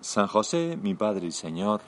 San 0.00 0.26
José, 0.26 0.76
mi 0.80 0.94
Padre 0.94 1.26
y 1.26 1.32
Señor, 1.32 1.80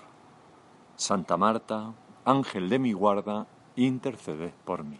Santa 0.96 1.36
Marta, 1.36 1.92
Ángel 2.24 2.68
de 2.68 2.78
mi 2.78 2.92
guarda, 2.92 3.46
intercede 3.76 4.52
por 4.64 4.84
mí. 4.84 4.98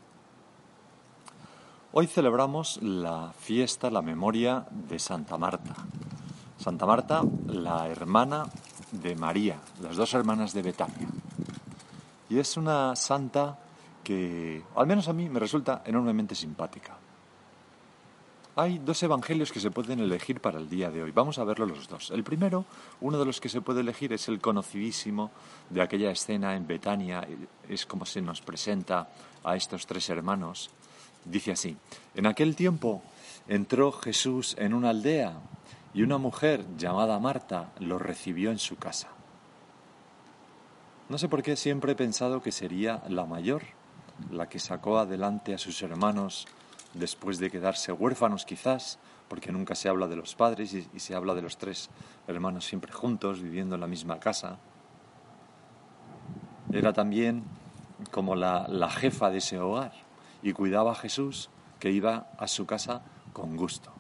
Hoy 1.93 2.07
celebramos 2.07 2.81
la 2.83 3.33
fiesta, 3.39 3.91
la 3.91 4.03
memoria 4.03 4.67
de 4.71 4.99
Santa 4.99 5.39
Marta. 5.39 5.75
Santa 6.59 6.87
Marta, 6.87 7.23
la 7.47 7.89
hermana 7.89 8.45
de 8.93 9.17
María, 9.17 9.59
las 9.83 9.97
dos 9.97 10.13
hermanas 10.15 10.53
de 10.53 10.63
Betania. 10.63 11.09
Y 12.29 12.39
es 12.39 12.57
una 12.57 12.95
santa 12.95 13.59
que, 14.05 14.63
al 14.77 14.87
menos 14.87 15.09
a 15.09 15.13
mí, 15.13 15.29
me 15.29 15.41
resulta 15.41 15.83
enormemente 15.87 16.35
simpática. 16.35 16.99
Hay 18.61 18.81
dos 18.81 19.01
evangelios 19.05 19.53
que 19.53 19.61
se 19.61 19.71
pueden 19.71 20.01
elegir 20.01 20.41
para 20.41 20.59
el 20.59 20.69
día 20.69 20.91
de 20.91 21.01
hoy. 21.01 21.13
Vamos 21.13 21.39
a 21.39 21.45
verlo 21.45 21.65
los 21.65 21.87
dos. 21.87 22.11
El 22.11 22.25
primero, 22.25 22.65
uno 23.01 23.17
de 23.17 23.25
los 23.25 23.41
que 23.41 23.49
se 23.49 23.61
puede 23.61 23.83
elegir 23.83 24.13
es 24.13 24.27
el 24.27 24.41
conocidísimo 24.41 25.31
de 25.71 25.81
aquella 25.81 26.11
escena 26.11 26.57
en 26.57 26.67
Betania. 26.67 27.25
Es 27.69 27.87
como 27.87 28.05
se 28.05 28.21
nos 28.21 28.41
presenta 28.41 29.11
a 29.45 29.55
estos 29.55 29.87
tres 29.87 30.11
hermanos. 30.11 30.71
Dice 31.25 31.53
así, 31.53 31.77
en 32.17 32.27
aquel 32.27 32.57
tiempo 32.57 33.01
entró 33.47 33.93
Jesús 33.93 34.57
en 34.59 34.75
una 34.75 34.91
aldea 34.91 35.35
y 35.95 36.03
una 36.03 36.19
mujer 36.19 36.65
llamada 36.77 37.21
Marta 37.21 37.71
lo 37.79 37.97
recibió 37.97 38.51
en 38.51 38.59
su 38.59 38.75
casa. 38.75 39.07
No 41.09 41.17
sé 41.17 41.29
por 41.29 41.45
qué 41.45 41.55
siempre 41.55 41.93
he 41.93 41.95
pensado 41.95 42.43
que 42.43 42.51
sería 42.51 43.05
la 43.09 43.25
mayor 43.25 43.63
la 44.33 44.49
que 44.49 44.59
sacó 44.59 44.99
adelante 44.99 45.55
a 45.55 45.59
sus 45.59 45.81
hermanos 45.83 46.49
después 46.95 47.39
de 47.39 47.51
quedarse 47.51 47.93
huérfanos 47.93 48.45
quizás, 48.45 48.99
porque 49.29 49.53
nunca 49.53 49.75
se 49.75 49.89
habla 49.89 50.09
de 50.09 50.17
los 50.17 50.35
padres 50.35 50.73
y, 50.75 50.99
se 50.99 51.15
habla 51.15 51.35
de 51.35 51.43
los 51.43 51.59
tres 51.59 51.91
hermanos 52.27 52.65
siempre 52.65 52.93
juntos, 52.93 53.43
viviendo 53.43 53.75
en 53.75 53.81
la 53.81 53.87
misma 53.87 54.19
casa. 54.19 54.59
Era 56.73 56.93
también 56.93 57.45
como 58.11 58.35
la, 58.35 58.67
la 58.69 58.91
jefa 58.91 59.31
de 59.31 59.39
ese 59.39 59.59
hogar 59.59 59.93
y 60.43 60.53
cuidaba 60.53 60.93
a 60.93 60.97
Jesús 60.97 61.51
que 61.79 61.91
iba 61.91 62.29
a 62.39 62.49
su 62.49 62.67
casa 62.67 63.03
con 63.33 63.57
gusto. 63.57 63.93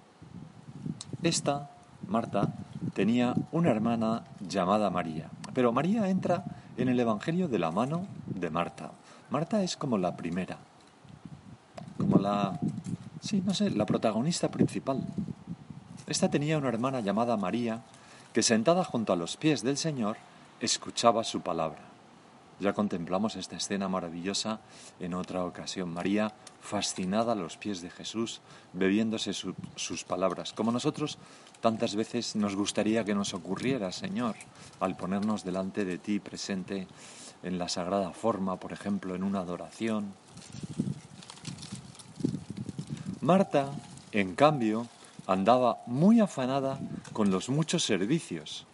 Esta, 1.22 1.70
Marta, 2.06 2.54
tenía 2.94 3.34
una 3.52 3.70
hermana 3.70 4.24
llamada 4.40 4.90
María, 4.90 5.30
pero 5.52 5.72
María 5.72 6.08
entra 6.08 6.44
en 6.76 6.88
el 6.88 7.00
Evangelio 7.00 7.48
de 7.48 7.58
la 7.58 7.70
mano 7.70 8.06
de 8.26 8.50
Marta. 8.50 8.92
Marta 9.30 9.62
es 9.62 9.76
como 9.76 9.98
la 9.98 10.16
primera, 10.16 10.58
como 11.96 12.18
la, 12.18 12.58
sí, 13.20 13.42
no 13.44 13.54
sé, 13.54 13.70
la 13.70 13.86
protagonista 13.86 14.50
principal. 14.50 15.02
Esta 16.06 16.30
tenía 16.30 16.58
una 16.58 16.68
hermana 16.68 17.00
llamada 17.00 17.36
María, 17.36 17.82
que 18.32 18.42
sentada 18.42 18.84
junto 18.84 19.12
a 19.12 19.16
los 19.16 19.36
pies 19.36 19.62
del 19.62 19.76
Señor, 19.76 20.16
escuchaba 20.60 21.24
su 21.24 21.40
palabra. 21.40 21.80
Ya 22.60 22.72
contemplamos 22.72 23.36
esta 23.36 23.56
escena 23.56 23.88
maravillosa 23.88 24.60
en 24.98 25.14
otra 25.14 25.44
ocasión. 25.44 25.92
María, 25.92 26.32
fascinada 26.60 27.32
a 27.32 27.36
los 27.36 27.56
pies 27.56 27.82
de 27.82 27.90
Jesús, 27.90 28.40
bebiéndose 28.72 29.32
sus 29.32 30.04
palabras, 30.04 30.52
como 30.52 30.72
nosotros 30.72 31.18
tantas 31.60 31.94
veces 31.94 32.34
nos 32.34 32.56
gustaría 32.56 33.04
que 33.04 33.14
nos 33.14 33.32
ocurriera, 33.34 33.92
Señor, 33.92 34.34
al 34.80 34.96
ponernos 34.96 35.44
delante 35.44 35.84
de 35.84 35.98
ti 35.98 36.18
presente 36.18 36.88
en 37.42 37.58
la 37.58 37.68
sagrada 37.68 38.12
forma, 38.12 38.56
por 38.56 38.72
ejemplo, 38.72 39.14
en 39.14 39.22
una 39.22 39.40
adoración. 39.40 40.14
Marta, 43.28 43.70
en 44.12 44.34
cambio, 44.34 44.86
andaba 45.26 45.82
muy 45.84 46.18
afanada 46.18 46.78
con 47.12 47.30
los 47.30 47.50
muchos 47.50 47.84
servicios, 47.84 48.64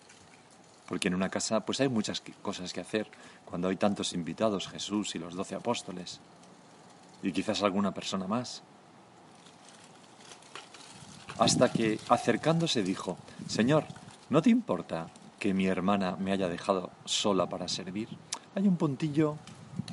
porque 0.88 1.08
en 1.08 1.16
una 1.16 1.28
casa 1.28 1.66
pues 1.66 1.80
hay 1.80 1.88
muchas 1.88 2.22
cosas 2.40 2.72
que 2.72 2.80
hacer 2.80 3.08
cuando 3.44 3.66
hay 3.66 3.74
tantos 3.74 4.12
invitados, 4.12 4.68
Jesús 4.68 5.16
y 5.16 5.18
los 5.18 5.34
doce 5.34 5.56
apóstoles, 5.56 6.20
y 7.20 7.32
quizás 7.32 7.64
alguna 7.64 7.92
persona 7.92 8.28
más. 8.28 8.62
Hasta 11.36 11.72
que, 11.72 11.98
acercándose, 12.08 12.84
dijo, 12.84 13.18
Señor, 13.48 13.82
¿no 14.30 14.40
te 14.40 14.50
importa 14.50 15.08
que 15.40 15.52
mi 15.52 15.66
hermana 15.66 16.14
me 16.14 16.30
haya 16.30 16.48
dejado 16.48 16.92
sola 17.04 17.48
para 17.48 17.66
servir? 17.66 18.08
Hay 18.54 18.68
un 18.68 18.76
puntillo 18.76 19.36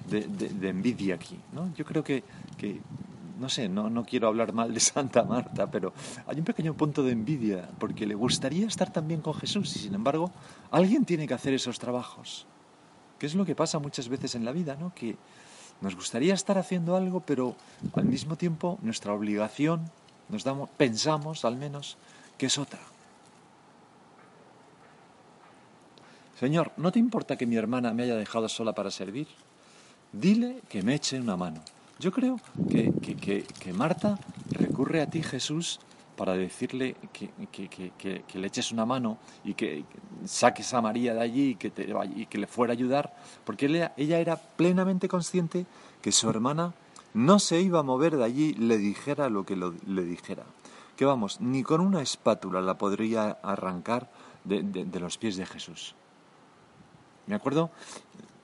de, 0.08 0.70
envidia 0.70 1.16
aquí, 1.16 1.40
¿no? 1.52 1.74
Yo 1.74 1.84
creo 1.84 2.04
que, 2.04 2.24
que 2.60 2.80
no 3.42 3.50
sé, 3.50 3.68
no, 3.68 3.90
no 3.90 4.06
quiero 4.06 4.28
hablar 4.28 4.54
mal 4.54 4.72
de 4.72 4.80
Santa 4.80 5.24
Marta, 5.24 5.70
pero 5.70 5.94
hay 6.28 6.38
un 6.38 6.46
pequeño 6.46 6.76
punto 6.76 7.02
de 7.02 7.12
envidia, 7.12 7.68
porque 7.80 8.06
le 8.06 8.14
gustaría 8.14 8.68
estar 8.68 8.94
también 8.94 9.22
con 9.22 9.34
Jesús 9.34 9.76
y 9.76 9.80
sin 9.80 9.96
embargo 9.96 10.32
alguien 10.70 11.04
tiene 11.04 11.28
que 11.28 11.34
hacer 11.34 11.54
esos 11.54 11.80
trabajos. 11.80 12.46
¿Qué 13.18 13.26
es 13.26 13.34
lo 13.34 13.44
que 13.44 13.56
pasa 13.56 13.80
muchas 13.80 14.10
veces 14.10 14.36
en 14.36 14.46
la 14.46 14.52
vida, 14.52 14.78
¿no? 14.80 14.94
Que 14.94 15.18
nos 15.82 15.96
gustaría 15.96 16.36
estar 16.36 16.60
haciendo 16.60 16.96
algo, 16.96 17.22
pero 17.22 17.56
al 17.96 18.06
mismo 18.06 18.36
tiempo 18.36 18.78
nuestra 18.84 19.12
obligación, 19.12 19.90
nos 20.30 20.44
damos, 20.44 20.70
pensamos 20.78 21.44
al 21.44 21.58
menos, 21.58 21.98
que 22.38 22.46
es 22.46 22.58
otra. 22.60 22.80
Señor, 26.40 26.72
¿no 26.78 26.92
te 26.92 27.00
importa 27.00 27.38
que 27.38 27.48
mi 27.48 27.56
hermana 27.56 27.92
me 27.94 28.04
haya 28.04 28.16
dejado 28.16 28.48
sola 28.50 28.74
para 28.74 28.92
servir? 28.92 29.28
Dile 30.14 30.62
que 30.70 30.84
me 30.84 30.96
eche 30.96 31.20
una 31.20 31.38
mano. 31.38 31.62
Yo 32.02 32.12
creo 32.12 32.40
que, 32.68 32.92
que, 33.60 33.74
Marta 33.74 34.18
recurre 34.50 35.02
a 35.04 35.06
ti, 35.12 35.22
Jesús, 35.22 35.80
para 36.18 36.34
decirle 36.34 36.96
que, 37.14 37.30
le 38.34 38.48
eches 38.48 38.72
una 38.72 38.88
mano 38.88 39.20
y 39.44 39.54
que 39.54 39.86
saques 40.26 40.74
a 40.74 40.82
María 40.82 41.14
de 41.14 41.22
allí 41.22 41.50
y 41.50 41.56
que, 41.56 41.70
te, 41.70 41.94
y 42.16 42.26
que 42.26 42.40
le 42.40 42.48
fuera 42.48 42.74
a 42.74 42.76
ayudar, 42.76 43.14
porque 43.46 43.68
ella, 43.68 43.94
ella 43.98 44.18
era 44.18 44.36
plenamente 44.36 45.08
consciente 45.08 45.68
que 46.02 46.12
su 46.12 46.28
hermana 46.28 46.74
no 47.14 47.38
se 47.38 47.62
iba 47.62 47.82
a 47.82 47.84
mover 47.84 48.18
de 48.18 48.24
allí, 48.24 48.54
le 48.56 48.80
dijera 48.80 49.30
lo 49.30 49.46
que 49.46 49.56
le 49.56 50.04
dijera. 50.04 50.46
Que 50.96 51.06
vamos, 51.06 51.40
ni 51.40 51.62
con 51.62 51.82
una 51.82 52.02
espátula 52.02 52.62
la 52.62 52.80
podría 52.80 53.38
arrancar 53.44 54.10
de 54.44 55.00
los 55.00 55.20
pies 55.20 55.36
de 55.36 55.46
Jesús. 55.46 55.94
Me 57.28 57.36
acuerdo 57.36 57.70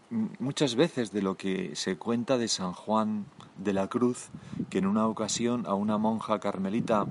muchas 0.10 0.76
veces 0.76 1.12
de 1.12 1.22
lo 1.22 1.36
que 1.38 1.76
se 1.76 1.98
cuenta 1.98 2.38
de 2.38 2.48
San 2.48 2.74
Juan 2.74 3.26
de 3.58 3.74
la 3.74 3.88
Cruz, 3.88 4.28
que 4.70 4.78
en 4.78 4.88
una 4.88 5.08
ocasión 5.08 5.66
a 5.66 5.74
una 5.74 5.98
monja 5.98 6.40
carmelita 6.40 7.06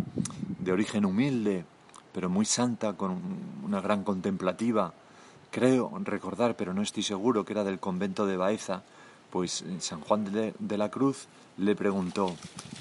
de 0.61 0.73
origen 0.73 1.05
humilde, 1.05 1.65
pero 2.13 2.31
muy 2.31 2.47
santa, 2.47 2.95
con 2.95 3.21
una 3.65 3.81
gran 3.81 4.05
contemplativa, 4.05 4.95
creo 5.51 5.93
recordar, 6.03 6.57
pero 6.57 6.73
no 6.73 6.83
estoy 6.83 7.03
seguro, 7.03 7.45
que 7.45 7.53
era 7.53 7.65
del 7.65 7.79
convento 7.79 8.27
de 8.27 8.37
Baeza, 8.37 8.83
pues 9.31 9.65
San 9.81 10.01
Juan 10.01 10.33
de, 10.33 10.55
de 10.59 10.79
la 10.79 10.91
Cruz 10.91 11.27
le 11.59 11.75
preguntó, 11.75 12.35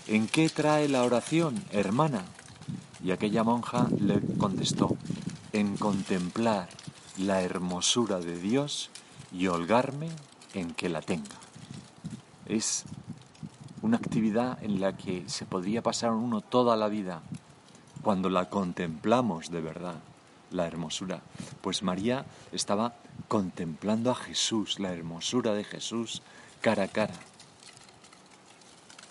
¿en 0.08 0.28
qué 0.28 0.50
trae 0.50 0.88
la 0.88 1.04
oración, 1.04 1.62
hermana? 1.72 2.24
Y 3.04 3.12
aquella 3.12 3.44
monja 3.44 3.88
le 4.00 4.22
contestó, 4.38 4.96
en 5.52 5.78
contemplar 5.78 6.70
la 7.18 7.42
hermosura 7.42 8.20
de 8.20 8.38
Dios 8.40 8.90
y 9.32 9.48
holgarme 9.48 10.10
en 10.54 10.74
que 10.74 10.90
la 10.90 11.02
tenga. 11.02 11.36
Es 12.46 12.86
una 13.82 13.98
actividad 13.98 14.64
en 14.64 14.80
la 14.80 14.98
que 14.98 15.28
se 15.28 15.46
podría 15.46 15.82
pasar 15.82 16.12
uno 16.12 16.42
toda 16.42 16.76
la 16.76 16.88
vida 16.88 17.22
cuando 18.02 18.30
la 18.30 18.50
contemplamos 18.50 19.50
de 19.50 19.62
verdad, 19.62 19.96
la 20.52 20.68
hermosura. 20.68 21.22
Pues 21.62 21.84
María 21.84 22.26
estaba 22.52 22.96
contemplando 23.28 24.12
a 24.12 24.16
Jesús, 24.16 24.80
la 24.80 24.94
hermosura 24.94 25.54
de 25.54 25.64
Jesús, 25.64 26.22
cara 26.62 26.84
a 26.84 26.88
cara. 26.88 27.16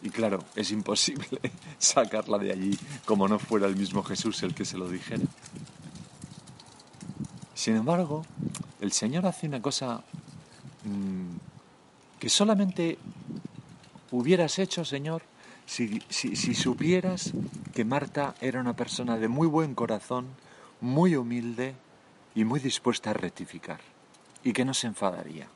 Y 0.03 0.11
claro, 0.11 0.45
es 0.55 0.71
imposible 0.71 1.41
sacarla 1.79 2.39
de 2.39 2.53
allí 2.53 2.79
como 3.05 3.27
no 3.27 3.39
fuera 3.39 3.67
el 3.67 3.75
mismo 3.75 4.03
Jesús 4.03 4.43
el 4.43 4.55
que 4.55 4.65
se 4.65 4.77
lo 4.77 4.89
dijera. 4.89 5.25
Sin 7.55 7.77
embargo, 7.77 8.27
el 8.85 8.93
Señor 8.93 9.25
hace 9.25 9.47
una 9.47 9.63
cosa 9.63 10.03
mm, 10.85 12.19
que 12.19 12.29
solamente 12.29 12.99
hubieras 14.11 14.59
hecho, 14.59 14.85
Señor, 14.85 15.23
si, 15.65 16.03
si, 16.11 16.55
supieras 16.55 17.33
que 17.73 17.87
Marta 17.87 18.35
era 18.43 18.61
una 18.61 18.77
persona 18.77 19.17
de 19.17 19.29
muy 19.29 19.47
buen 19.47 19.75
corazón, 19.75 20.27
muy 20.83 21.17
humilde 21.17 21.75
y 22.35 22.45
muy 22.45 22.61
dispuesta 22.61 23.11
a 23.11 23.15
rectificar 23.15 23.81
y 24.43 24.53
que 24.53 24.67
no 24.67 24.75
se 24.75 24.89
enfadaría 24.89 25.49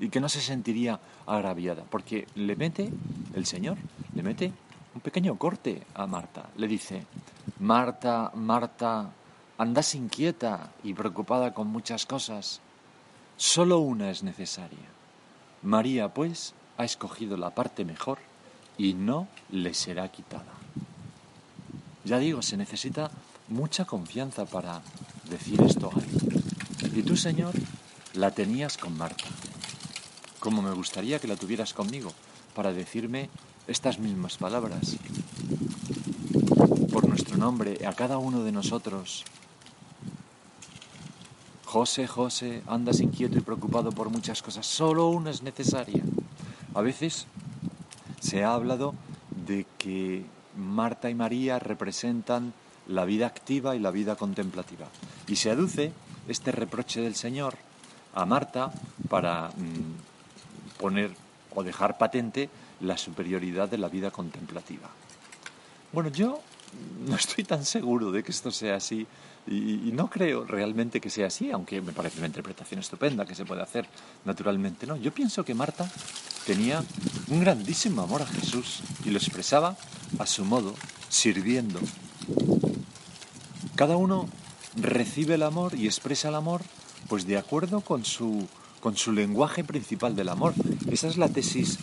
y 0.00 0.08
que 0.08 0.18
no 0.18 0.28
se 0.28 0.40
sentiría 0.40 0.98
agraviada, 1.26 1.84
porque 1.88 2.26
le 2.34 2.56
mete, 2.56 2.90
el 3.36 3.46
Señor, 3.46 3.78
le 4.16 4.24
mete 4.24 4.52
un 4.96 5.00
pequeño 5.00 5.38
corte 5.38 5.80
a 5.94 6.08
Marta. 6.08 6.50
Le 6.56 6.66
dice, 6.66 7.06
Marta, 7.60 8.32
Marta, 8.34 9.12
andas 9.58 9.94
inquieta 9.94 10.72
y 10.82 10.94
preocupada 10.94 11.54
con 11.54 11.68
muchas 11.68 12.06
cosas. 12.06 12.60
Solo 13.36 13.78
una 13.78 14.10
es 14.10 14.22
necesaria. 14.22 14.88
María, 15.62 16.12
pues, 16.12 16.54
ha 16.76 16.84
escogido 16.84 17.36
la 17.36 17.54
parte 17.54 17.84
mejor 17.84 18.18
y 18.78 18.94
no 18.94 19.28
le 19.50 19.74
será 19.74 20.10
quitada. 20.10 20.52
Ya 22.04 22.18
digo, 22.18 22.42
se 22.42 22.56
necesita 22.56 23.10
mucha 23.48 23.84
confianza 23.84 24.44
para 24.44 24.82
decir 25.28 25.60
esto 25.62 25.90
a 25.90 25.98
alguien. 25.98 26.44
Y 26.94 27.02
tú, 27.02 27.16
Señor, 27.16 27.54
la 28.14 28.30
tenías 28.30 28.78
con 28.78 28.96
Marta, 28.96 29.24
como 30.40 30.62
me 30.62 30.72
gustaría 30.72 31.18
que 31.18 31.28
la 31.28 31.36
tuvieras 31.36 31.74
conmigo, 31.74 32.12
para 32.54 32.72
decirme 32.72 33.28
estas 33.66 33.98
mismas 33.98 34.36
palabras. 34.36 34.96
Por 36.92 37.08
nuestro 37.08 37.36
nombre, 37.36 37.86
a 37.86 37.92
cada 37.92 38.18
uno 38.18 38.44
de 38.44 38.52
nosotros. 38.52 39.24
José, 41.66 42.06
José, 42.06 42.62
andas 42.68 43.00
inquieto 43.00 43.36
y 43.36 43.40
preocupado 43.40 43.90
por 43.90 44.08
muchas 44.08 44.40
cosas, 44.40 44.64
solo 44.64 45.08
una 45.08 45.30
es 45.30 45.42
necesaria. 45.42 46.02
A 46.74 46.80
veces 46.80 47.26
se 48.20 48.44
ha 48.44 48.54
hablado 48.54 48.94
de 49.46 49.66
que 49.76 50.24
Marta 50.56 51.10
y 51.10 51.14
María 51.14 51.58
representan 51.58 52.54
la 52.86 53.04
vida 53.04 53.26
activa 53.26 53.74
y 53.74 53.80
la 53.80 53.90
vida 53.90 54.14
contemplativa. 54.14 54.86
Y 55.26 55.36
se 55.36 55.50
aduce 55.50 55.92
este 56.28 56.52
reproche 56.52 57.00
del 57.00 57.16
Señor 57.16 57.56
a 58.14 58.24
Marta 58.24 58.72
para 59.08 59.48
mm, 59.48 60.78
poner 60.80 61.10
o 61.52 61.64
dejar 61.64 61.98
patente 61.98 62.48
la 62.80 62.96
superioridad 62.96 63.68
de 63.68 63.78
la 63.78 63.88
vida 63.88 64.12
contemplativa. 64.12 64.88
Bueno, 65.92 66.10
yo 66.10 66.40
no 67.06 67.16
estoy 67.16 67.44
tan 67.44 67.64
seguro 67.64 68.10
de 68.10 68.22
que 68.22 68.32
esto 68.32 68.50
sea 68.50 68.76
así 68.76 69.06
y, 69.48 69.92
no 69.92 70.10
creo 70.10 70.44
realmente 70.44 71.00
que 71.00 71.08
sea 71.08 71.28
así, 71.28 71.50
aunque 71.52 71.80
me 71.80 71.92
parece 71.92 72.18
una 72.18 72.26
interpretación 72.26 72.80
estupenda 72.80 73.24
que 73.24 73.34
se 73.36 73.44
puede 73.44 73.62
hacer 73.62 73.86
naturalmente. 74.24 74.86
No, 74.86 74.96
yo 74.96 75.12
pienso 75.12 75.44
que 75.44 75.54
Marta 75.54 75.88
tenía 76.44 76.82
un 77.28 77.40
grandísimo 77.40 78.02
amor 78.02 78.22
a 78.22 78.26
Jesús 78.26 78.82
y 79.04 79.10
lo 79.10 79.18
expresaba 79.18 79.76
a 80.18 80.26
su 80.26 80.44
modo, 80.44 80.74
sirviendo. 81.08 81.78
Cada 83.76 83.96
uno 83.96 84.28
recibe 84.74 85.34
el 85.34 85.44
amor 85.44 85.74
y 85.74 85.86
expresa 85.86 86.28
el 86.28 86.34
amor 86.34 86.62
pues 87.08 87.26
de 87.26 87.38
acuerdo 87.38 87.82
con 87.82 88.04
su, 88.04 88.48
con 88.80 88.96
su 88.96 89.12
lenguaje 89.12 89.62
principal 89.62 90.16
del 90.16 90.28
amor. 90.28 90.54
Esa 90.90 91.06
es 91.06 91.16
la 91.16 91.28
tesis 91.28 91.78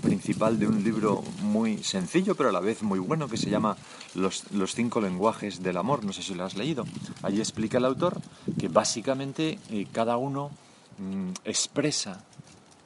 principal 0.00 0.58
de 0.58 0.66
un 0.66 0.82
libro 0.82 1.22
muy 1.42 1.82
sencillo, 1.82 2.34
pero 2.34 2.48
a 2.48 2.52
la 2.52 2.60
vez 2.60 2.82
muy 2.82 2.98
bueno, 2.98 3.28
que 3.28 3.36
se 3.36 3.50
llama 3.50 3.76
Los, 4.14 4.44
cinco 4.74 5.00
lenguajes 5.00 5.62
del 5.62 5.76
amor. 5.76 6.04
No 6.04 6.12
sé 6.12 6.22
si 6.22 6.34
lo 6.34 6.44
has 6.44 6.56
leído. 6.56 6.84
Allí 7.22 7.38
explica 7.38 7.78
el 7.78 7.84
autor 7.84 8.20
que 8.58 8.68
básicamente 8.68 9.58
eh, 9.70 9.86
cada 9.92 10.16
uno 10.16 10.50
mm, 10.98 11.30
expresa 11.44 12.24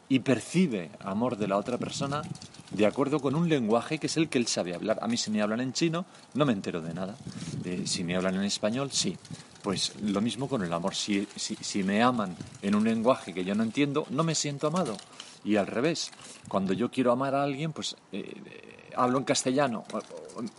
y 0.09 0.19
percibe 0.19 0.91
amor 1.01 1.37
de 1.37 1.49
la 1.49 1.57
otra 1.57 1.79
persona 1.79 2.23
de 2.73 2.87
acuerdo 2.87 3.21
con 3.21 3.35
un 3.35 3.49
lenguaje 3.49 3.99
que 3.99 4.07
es 4.07 4.17
el 4.17 4.29
que 4.29 4.39
él 4.39 4.47
sabe 4.47 4.75
hablar. 4.75 4.99
A 5.03 5.09
mí 5.09 5.17
si 5.17 5.31
me 5.31 5.43
hablan 5.43 5.61
en 5.61 5.73
chino 5.73 6.05
no 6.35 6.45
me 6.45 6.53
entero 6.53 6.81
de 6.81 6.95
nada. 6.95 7.17
Eh, 7.65 7.83
si 7.87 8.03
me 8.03 8.17
hablan 8.17 8.35
en 8.37 8.45
español, 8.45 8.91
sí. 8.93 9.17
Pues 9.63 9.93
lo 10.03 10.21
mismo 10.21 10.49
con 10.49 10.63
el 10.65 10.73
amor. 10.73 10.95
Si, 10.95 11.27
si, 11.37 11.85
me 11.85 12.03
aman 12.03 12.37
en 12.63 12.75
un 12.75 12.83
lenguaje 12.85 13.33
que 13.33 13.45
yo 13.45 13.55
no 13.55 13.63
entiendo, 13.63 14.07
no 14.11 14.25
me 14.25 14.35
siento 14.35 14.67
amado. 14.67 14.97
Y 15.45 15.57
al 15.57 15.67
revés, 15.67 16.13
cuando 16.49 16.73
yo 16.73 16.91
quiero 16.91 17.13
amar 17.13 17.35
a 17.35 17.43
alguien, 17.43 17.73
pues 17.73 17.97
eh, 18.13 18.83
hablo 18.97 19.19
en 19.19 19.25
castellano, 19.25 19.85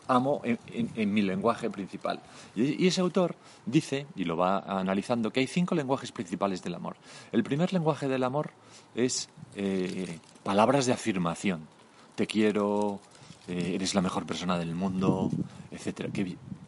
amo 0.07 0.41
en, 0.43 1.13
mi 1.13 1.21
lenguaje 1.21 1.69
principal. 1.69 2.19
Y, 2.55 2.87
ese 2.87 3.01
autor 3.01 3.35
dice, 3.65 4.07
y 4.15 4.25
lo 4.25 4.37
va 4.37 4.59
analizando, 4.59 5.31
que 5.31 5.39
hay 5.39 5.47
cinco 5.47 5.75
lenguajes 5.75 6.11
principales 6.11 6.61
del 6.63 6.75
amor. 6.75 6.95
El 7.31 7.43
primer 7.43 7.73
lenguaje 7.73 8.07
del 8.07 8.23
amor 8.23 8.51
es 8.95 9.29
eh, 9.55 10.19
palabras 10.43 10.85
de 10.85 10.93
afirmación. 10.93 11.67
Te 12.15 12.27
quiero, 12.27 12.99
eh, 13.47 13.71
eres 13.75 13.95
la 13.95 14.01
mejor 14.01 14.25
persona 14.25 14.57
del 14.57 14.75
mundo, 14.75 15.29
etcétera. 15.71 16.09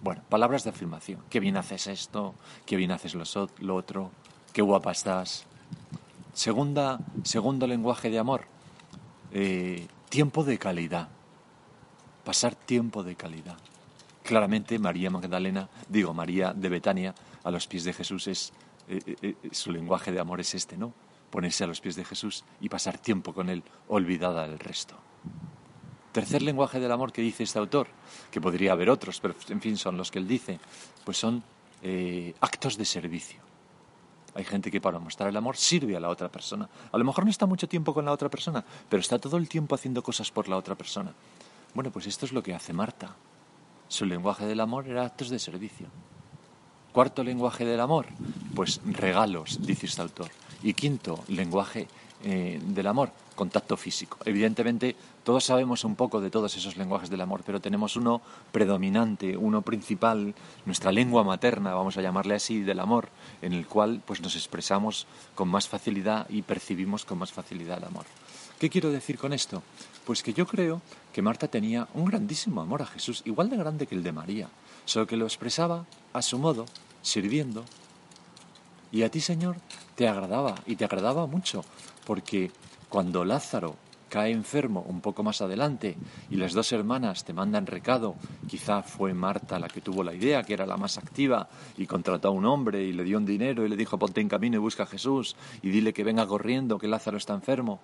bueno, 0.01 0.21
palabras 0.29 0.63
de 0.63 0.71
afirmación. 0.71 1.21
Qué 1.29 1.39
bien 1.39 1.57
haces 1.57 1.87
esto, 1.87 2.35
qué 2.65 2.75
bien 2.75 2.91
haces 2.91 3.15
lo, 3.15 3.75
otro, 3.75 4.11
qué 4.53 4.61
guapa 4.61 4.91
estás. 4.91 5.45
Segunda, 6.35 6.99
segundo 7.23 7.65
lenguaje 7.65 8.09
de 8.09 8.19
amor, 8.19 8.41
eh, 9.31 9.87
tiempo 10.09 10.43
de 10.43 10.57
calidad. 10.57 11.07
Pasar 12.25 12.55
tiempo 12.55 13.03
de 13.03 13.15
calidad. 13.15 13.55
Claramente 14.21 14.77
María 14.77 15.09
Magdalena, 15.09 15.69
digo 15.87 16.13
María 16.13 16.53
de 16.53 16.67
Betania, 16.67 17.15
a 17.41 17.51
los 17.51 17.67
pies 17.67 17.85
de 17.85 17.93
Jesús 17.93 18.27
es 18.27 18.51
eh, 18.89 19.35
su 19.51 19.71
lenguaje 19.71 20.11
de 20.11 20.19
amor 20.19 20.41
es 20.41 20.53
este, 20.55 20.75
¿no? 20.75 20.91
Ponerse 21.29 21.63
a 21.63 21.67
los 21.67 21.79
pies 21.79 21.95
de 21.95 22.03
Jesús 22.03 22.43
y 22.59 22.67
pasar 22.67 22.97
tiempo 22.97 23.33
con 23.33 23.49
él, 23.49 23.63
olvidada 23.87 24.45
del 24.45 24.59
resto. 24.59 24.95
Tercer 26.11 26.41
lenguaje 26.41 26.81
del 26.81 26.91
amor 26.91 27.13
que 27.13 27.21
dice 27.21 27.43
este 27.43 27.59
autor, 27.59 27.87
que 28.29 28.41
podría 28.41 28.73
haber 28.73 28.89
otros, 28.89 29.21
pero 29.21 29.35
en 29.47 29.61
fin 29.61 29.77
son 29.77 29.95
los 29.95 30.11
que 30.11 30.19
él 30.19 30.27
dice, 30.27 30.59
pues 31.05 31.17
son 31.17 31.41
eh, 31.81 32.35
actos 32.41 32.75
de 32.75 32.83
servicio. 32.83 33.44
Hay 34.35 34.43
gente 34.43 34.69
que 34.69 34.81
para 34.81 34.99
mostrar 34.99 35.29
el 35.29 35.37
amor 35.37 35.55
sirve 35.55 35.95
a 35.95 35.99
la 35.99 36.09
otra 36.09 36.29
persona. 36.29 36.69
A 36.91 36.97
lo 36.97 37.05
mejor 37.05 37.23
no 37.23 37.31
está 37.31 37.45
mucho 37.45 37.69
tiempo 37.69 37.93
con 37.93 38.05
la 38.05 38.11
otra 38.11 38.29
persona, 38.29 38.63
pero 38.89 38.99
está 38.99 39.17
todo 39.17 39.37
el 39.37 39.47
tiempo 39.47 39.75
haciendo 39.75 40.03
cosas 40.03 40.29
por 40.29 40.49
la 40.49 40.57
otra 40.57 40.75
persona. 40.75 41.13
Bueno, 41.73 41.89
pues 41.89 42.05
esto 42.05 42.25
es 42.25 42.33
lo 42.33 42.43
que 42.43 42.53
hace 42.53 42.73
Marta. 42.73 43.15
Su 43.87 44.05
lenguaje 44.05 44.45
del 44.45 44.59
amor 44.59 44.87
era 44.87 45.05
actos 45.05 45.29
de 45.29 45.39
servicio. 45.39 45.87
Cuarto 46.91 47.23
lenguaje 47.23 47.65
del 47.65 47.79
amor, 47.79 48.07
pues 48.53 48.81
regalos, 48.85 49.65
dice 49.65 49.85
este 49.85 50.01
autor. 50.01 50.31
Y 50.63 50.73
quinto 50.73 51.23
lenguaje 51.27 51.87
eh, 52.23 52.59
del 52.61 52.87
amor, 52.87 53.11
contacto 53.35 53.77
físico. 53.77 54.17
Evidentemente, 54.25 54.95
todos 55.23 55.43
sabemos 55.43 55.83
un 55.83 55.95
poco 55.95 56.21
de 56.21 56.29
todos 56.29 56.55
esos 56.55 56.77
lenguajes 56.77 57.09
del 57.09 57.21
amor, 57.21 57.43
pero 57.45 57.59
tenemos 57.59 57.95
uno 57.95 58.21
predominante, 58.51 59.37
uno 59.37 59.61
principal, 59.61 60.33
nuestra 60.65 60.91
lengua 60.91 61.23
materna, 61.23 61.73
vamos 61.73 61.97
a 61.97 62.01
llamarle 62.01 62.35
así, 62.35 62.61
del 62.61 62.79
amor, 62.79 63.09
en 63.41 63.53
el 63.53 63.67
cual 63.67 64.01
pues 64.05 64.21
nos 64.21 64.35
expresamos 64.35 65.07
con 65.35 65.49
más 65.49 65.67
facilidad 65.67 66.27
y 66.29 66.41
percibimos 66.41 67.05
con 67.05 67.17
más 67.17 67.31
facilidad 67.31 67.77
el 67.77 67.85
amor. 67.85 68.05
¿Qué 68.59 68.69
quiero 68.69 68.89
decir 68.89 69.17
con 69.17 69.33
esto? 69.33 69.61
Pues 70.05 70.23
que 70.23 70.33
yo 70.33 70.47
creo 70.47 70.81
que 71.11 71.21
Marta 71.21 71.47
tenía 71.47 71.87
un 71.93 72.05
grandísimo 72.05 72.61
amor 72.61 72.81
a 72.81 72.85
Jesús, 72.85 73.21
igual 73.25 73.49
de 73.49 73.57
grande 73.57 73.85
que 73.85 73.95
el 73.95 74.03
de 74.03 74.13
María, 74.13 74.49
solo 74.85 75.07
que 75.07 75.17
lo 75.17 75.25
expresaba 75.25 75.85
a 76.13 76.21
su 76.21 76.39
modo, 76.39 76.65
sirviendo. 77.01 77.65
Y 78.91 79.03
a 79.03 79.11
ti, 79.11 79.19
Señor, 79.19 79.57
te 79.95 80.07
agradaba, 80.07 80.55
y 80.65 80.77
te 80.77 80.85
agradaba 80.85 81.25
mucho, 81.27 81.65
porque 82.05 82.51
cuando 82.89 83.25
Lázaro 83.25 83.75
cae 84.09 84.31
enfermo 84.31 84.85
un 84.87 85.01
poco 85.01 85.23
más 85.23 85.41
adelante 85.41 85.97
y 86.29 86.37
las 86.37 86.53
dos 86.53 86.71
hermanas 86.71 87.25
te 87.25 87.33
mandan 87.33 87.65
recado, 87.65 88.15
quizá 88.47 88.81
fue 88.81 89.13
Marta 89.13 89.59
la 89.59 89.67
que 89.67 89.81
tuvo 89.81 90.03
la 90.03 90.13
idea, 90.13 90.43
que 90.43 90.53
era 90.53 90.65
la 90.65 90.77
más 90.77 90.97
activa, 90.97 91.49
y 91.77 91.85
contrató 91.85 92.29
a 92.29 92.31
un 92.31 92.45
hombre 92.45 92.83
y 92.83 92.93
le 92.93 93.03
dio 93.03 93.17
un 93.17 93.25
dinero 93.25 93.65
y 93.65 93.69
le 93.69 93.75
dijo 93.75 93.99
ponte 93.99 94.21
en 94.21 94.29
camino 94.29 94.55
y 94.55 94.59
busca 94.59 94.83
a 94.83 94.87
Jesús 94.87 95.35
y 95.61 95.69
dile 95.69 95.93
que 95.93 96.03
venga 96.03 96.25
corriendo, 96.27 96.77
que 96.77 96.87
Lázaro 96.87 97.17
está 97.17 97.33
enfermo. 97.33 97.79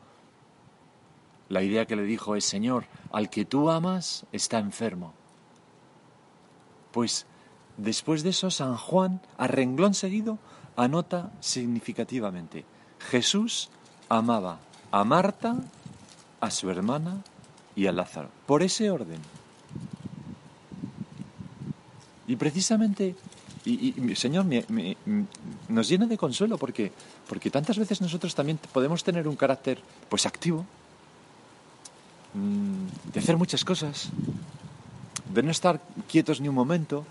La 1.49 1.63
idea 1.63 1.85
que 1.85 1.97
le 1.97 2.03
dijo 2.03 2.37
es, 2.37 2.45
Señor, 2.45 2.85
al 3.11 3.29
que 3.29 3.43
tú 3.43 3.69
amas 3.69 4.25
está 4.31 4.59
enfermo. 4.59 5.13
Pues 6.93 7.25
después 7.75 8.23
de 8.23 8.29
eso, 8.29 8.49
San 8.51 8.77
Juan, 8.77 9.21
a 9.37 9.47
renglón 9.47 9.93
seguido, 9.93 10.39
anota 10.77 11.33
significativamente, 11.41 12.63
Jesús 12.99 13.69
amaba 14.07 14.59
a 14.91 15.03
Marta, 15.03 15.55
a 16.39 16.51
su 16.51 16.69
hermana 16.69 17.21
y 17.75 17.87
a 17.87 17.91
Lázaro, 17.91 18.29
por 18.45 18.61
ese 18.63 18.89
orden. 18.91 19.19
Y 22.27 22.35
precisamente, 22.35 23.15
y, 23.65 24.15
Señor, 24.15 24.45
nos 25.67 25.89
llena 25.89 26.05
de 26.05 26.17
consuelo 26.17 26.57
porque, 26.57 26.91
porque 27.27 27.49
tantas 27.49 27.77
veces 27.77 28.01
nosotros 28.01 28.35
también 28.35 28.59
podemos 28.71 29.03
tener 29.03 29.27
un 29.27 29.35
carácter 29.35 29.79
pues 30.09 30.25
activo, 30.25 30.65
mm, 32.33 33.11
de 33.13 33.19
hacer 33.19 33.37
muchas 33.37 33.65
cosas, 33.65 34.09
de 35.33 35.43
no 35.43 35.51
estar 35.51 35.81
quietos 36.09 36.41
ni 36.41 36.47
un 36.47 36.55
momento, 36.55 37.05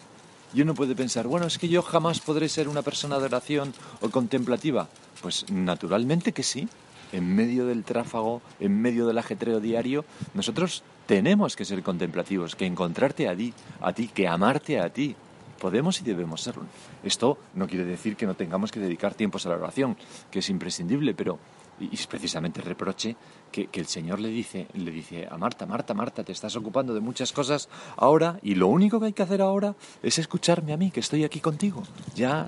y 0.52 0.62
uno 0.62 0.75
puede 0.75 0.96
pensar, 0.96 1.26
bueno, 1.26 1.46
es 1.46 1.58
que 1.58 1.68
yo 1.68 1.82
jamás 1.82 2.20
podré 2.20 2.49
ser 2.49 2.68
una 2.68 2.82
persona 2.82 3.18
de 3.18 3.26
oración 3.26 3.72
o 4.00 4.10
contemplativa. 4.10 4.88
Pues 5.22 5.44
naturalmente 5.50 6.32
que 6.32 6.42
sí, 6.42 6.68
en 7.12 7.34
medio 7.34 7.66
del 7.66 7.84
tráfago, 7.84 8.42
en 8.58 8.80
medio 8.80 9.06
del 9.06 9.18
ajetreo 9.18 9.60
diario, 9.60 10.04
nosotros 10.34 10.82
tenemos 11.06 11.56
que 11.56 11.64
ser 11.64 11.82
contemplativos, 11.82 12.54
que 12.54 12.66
encontrarte 12.66 13.28
a 13.28 13.36
ti, 13.36 13.52
a 13.80 13.92
ti, 13.92 14.08
que 14.08 14.28
amarte 14.28 14.80
a 14.80 14.92
ti, 14.92 15.16
Podemos 15.60 16.00
y 16.00 16.04
debemos 16.04 16.40
serlo. 16.40 16.64
Esto 17.04 17.36
no 17.54 17.68
quiere 17.68 17.84
decir 17.84 18.16
que 18.16 18.24
no 18.24 18.34
tengamos 18.34 18.72
que 18.72 18.80
dedicar 18.80 19.14
tiempos 19.14 19.44
a 19.44 19.50
la 19.50 19.56
oración, 19.56 19.94
que 20.30 20.38
es 20.38 20.48
imprescindible, 20.48 21.12
pero 21.12 21.38
y 21.78 21.94
es 21.94 22.06
precisamente 22.06 22.60
el 22.60 22.66
reproche 22.66 23.16
que, 23.50 23.66
que, 23.68 23.80
el 23.80 23.86
Señor 23.86 24.20
le 24.20 24.28
dice, 24.28 24.66
le 24.74 24.90
dice 24.90 25.26
a 25.30 25.36
Marta, 25.36 25.66
Marta, 25.66 25.94
Marta, 25.94 26.24
te 26.24 26.32
estás 26.32 26.56
ocupando 26.56 26.94
de 26.94 27.00
muchas 27.00 27.32
cosas 27.32 27.68
ahora 27.96 28.38
y 28.42 28.54
lo 28.54 28.68
único 28.68 29.00
que 29.00 29.06
hay 29.06 29.12
que 29.12 29.22
hacer 29.22 29.40
ahora 29.40 29.74
es 30.02 30.18
escucharme 30.18 30.72
a 30.72 30.76
mí, 30.76 30.90
que 30.90 31.00
estoy 31.00 31.24
aquí 31.24 31.40
contigo. 31.40 31.82
Ya 32.14 32.46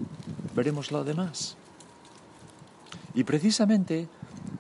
veremos 0.55 0.91
lo 0.91 1.05
demás. 1.05 1.57
Y 3.15 3.25
precisamente, 3.25 4.09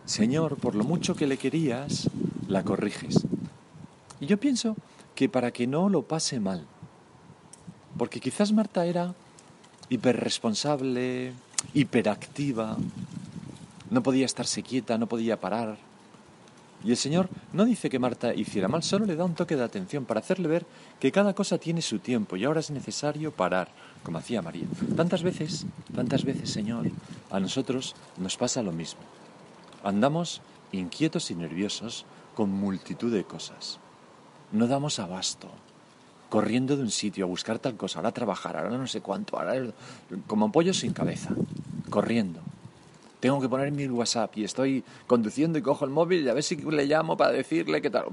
Señor, 0.04 0.56
por 0.56 0.74
lo 0.74 0.84
mucho 0.84 1.14
que 1.14 1.26
le 1.26 1.38
querías, 1.38 2.10
la 2.48 2.62
corriges. 2.62 3.24
Y 4.20 4.26
yo 4.26 4.38
pienso 4.38 4.76
que 5.14 5.28
para 5.28 5.52
que 5.52 5.66
no 5.66 5.88
lo 5.88 6.02
pase 6.02 6.38
mal, 6.40 6.66
porque 7.96 8.20
quizás 8.20 8.52
Marta 8.52 8.86
era 8.86 9.14
hiperresponsable, 9.88 11.32
hiperactiva, 11.74 12.76
no 13.90 14.02
podía 14.02 14.26
estarse 14.26 14.62
quieta, 14.62 14.98
no 14.98 15.06
podía 15.06 15.40
parar. 15.40 15.76
Y 16.84 16.90
el 16.90 16.96
Señor 16.96 17.28
no 17.52 17.64
dice 17.64 17.88
que 17.88 17.98
Marta 17.98 18.34
hiciera 18.34 18.68
mal, 18.68 18.82
solo 18.82 19.06
le 19.06 19.14
da 19.14 19.24
un 19.24 19.34
toque 19.34 19.56
de 19.56 19.62
atención 19.62 20.04
para 20.04 20.20
hacerle 20.20 20.48
ver 20.48 20.66
que 20.98 21.12
cada 21.12 21.34
cosa 21.34 21.58
tiene 21.58 21.80
su 21.80 22.00
tiempo 22.00 22.36
y 22.36 22.44
ahora 22.44 22.60
es 22.60 22.70
necesario 22.70 23.30
parar, 23.30 23.68
como 24.02 24.18
hacía 24.18 24.42
María. 24.42 24.66
Tantas 24.96 25.22
veces, 25.22 25.66
tantas 25.94 26.24
veces, 26.24 26.50
Señor, 26.50 26.90
a 27.30 27.38
nosotros 27.38 27.94
nos 28.16 28.36
pasa 28.36 28.62
lo 28.62 28.72
mismo. 28.72 29.00
Andamos 29.84 30.40
inquietos 30.72 31.30
y 31.30 31.34
nerviosos 31.34 32.04
con 32.34 32.50
multitud 32.50 33.12
de 33.12 33.24
cosas. 33.24 33.78
No 34.50 34.66
damos 34.66 34.98
abasto, 34.98 35.48
corriendo 36.28 36.76
de 36.76 36.82
un 36.82 36.90
sitio 36.90 37.24
a 37.24 37.28
buscar 37.28 37.58
tal 37.58 37.76
cosa, 37.76 37.98
ahora 37.98 38.12
trabajar, 38.12 38.56
ahora 38.56 38.76
no 38.76 38.86
sé 38.86 39.00
cuánto, 39.00 39.38
ahora 39.38 39.72
como 40.26 40.50
pollo 40.50 40.74
sin 40.74 40.92
cabeza, 40.92 41.30
corriendo. 41.90 42.40
Tengo 43.22 43.40
que 43.40 43.48
poner 43.48 43.70
mi 43.70 43.86
WhatsApp 43.86 44.36
y 44.36 44.42
estoy 44.42 44.82
conduciendo 45.06 45.56
y 45.56 45.62
cojo 45.62 45.84
el 45.84 45.92
móvil 45.92 46.24
y 46.24 46.28
a 46.28 46.34
ver 46.34 46.42
si 46.42 46.56
le 46.56 46.86
llamo 46.86 47.16
para 47.16 47.30
decirle 47.30 47.80
que 47.80 47.88
tal. 47.88 48.06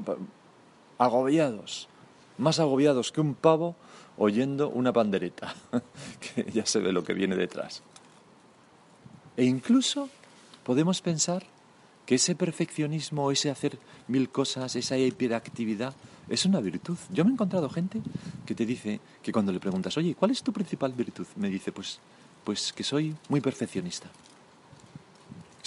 Agobiados, 0.99 1.89
más 2.37 2.59
agobiados 2.59 3.11
que 3.11 3.19
un 3.19 3.33
pavo 3.33 3.75
oyendo 4.19 4.69
una 4.69 4.93
pandereta, 4.93 5.55
que 6.35 6.51
ya 6.51 6.63
se 6.67 6.77
ve 6.77 6.91
lo 6.91 7.03
que 7.03 7.15
viene 7.15 7.35
detrás. 7.35 7.81
E 9.35 9.45
incluso 9.45 10.09
podemos 10.63 11.01
pensar 11.01 11.43
que 12.05 12.13
ese 12.13 12.35
perfeccionismo, 12.35 13.31
ese 13.31 13.49
hacer 13.49 13.79
mil 14.07 14.29
cosas, 14.29 14.75
esa 14.75 14.95
hiperactividad, 14.95 15.95
es 16.29 16.45
una 16.45 16.59
virtud. 16.59 16.99
Yo 17.11 17.25
me 17.25 17.31
he 17.31 17.33
encontrado 17.33 17.67
gente 17.67 17.99
que 18.45 18.53
te 18.53 18.63
dice 18.63 18.99
que 19.23 19.31
cuando 19.31 19.51
le 19.51 19.59
preguntas, 19.59 19.97
oye, 19.97 20.13
¿cuál 20.13 20.29
es 20.29 20.43
tu 20.43 20.53
principal 20.53 20.93
virtud? 20.93 21.25
Me 21.35 21.49
dice, 21.49 21.71
pues, 21.71 21.97
pues 22.43 22.71
que 22.73 22.83
soy 22.83 23.15
muy 23.27 23.41
perfeccionista. 23.41 24.07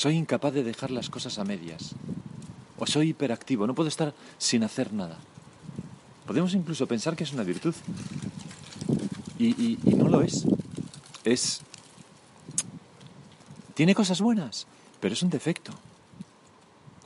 Soy 0.03 0.17
incapaz 0.17 0.53
de 0.53 0.65
dejar 0.65 0.91
las 0.91 1.09
cosas 1.09 1.39
a 1.39 1.45
medias. 1.45 1.95
O 2.77 2.89
soy 2.89 3.11
hiperactivo, 3.11 3.69
no 3.69 3.75
puedo 3.77 3.89
estar 3.89 4.13
sin 4.37 4.65
hacer 4.65 4.93
nada. 4.93 5.17
Podemos 6.27 6.55
incluso 6.55 6.89
pensar 6.89 7.15
que 7.15 7.23
es 7.23 7.33
una 7.33 7.45
virtud. 7.45 7.73
Y, 9.39 9.79
no 9.85 10.09
lo 10.09 10.23
es. 10.23 10.45
Es. 11.23 11.61
Tiene 13.75 13.95
cosas 13.95 14.21
buenas, 14.21 14.67
pero 14.99 15.15
es 15.15 15.23
un 15.23 15.31
defecto. 15.31 15.71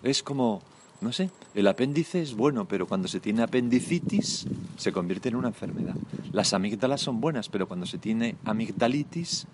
Es 0.02 0.22
como, 0.22 0.62
no 1.02 1.12
sé, 1.12 1.28
el 1.54 1.66
apéndice 1.66 2.22
es 2.22 2.32
bueno, 2.32 2.66
pero 2.66 2.88
cuando 2.88 3.08
se 3.08 3.20
tiene 3.20 3.42
apendicitis 3.42 4.46
se 4.78 4.92
convierte 4.92 5.28
en 5.28 5.36
una 5.36 5.48
enfermedad. 5.48 5.96
Las 6.32 6.54
amígdalas 6.54 7.02
son 7.02 7.20
buenas, 7.20 7.50
pero 7.50 7.68
cuando 7.68 7.84
se 7.84 7.98
tiene 7.98 8.36
amigdalitis 8.46 9.46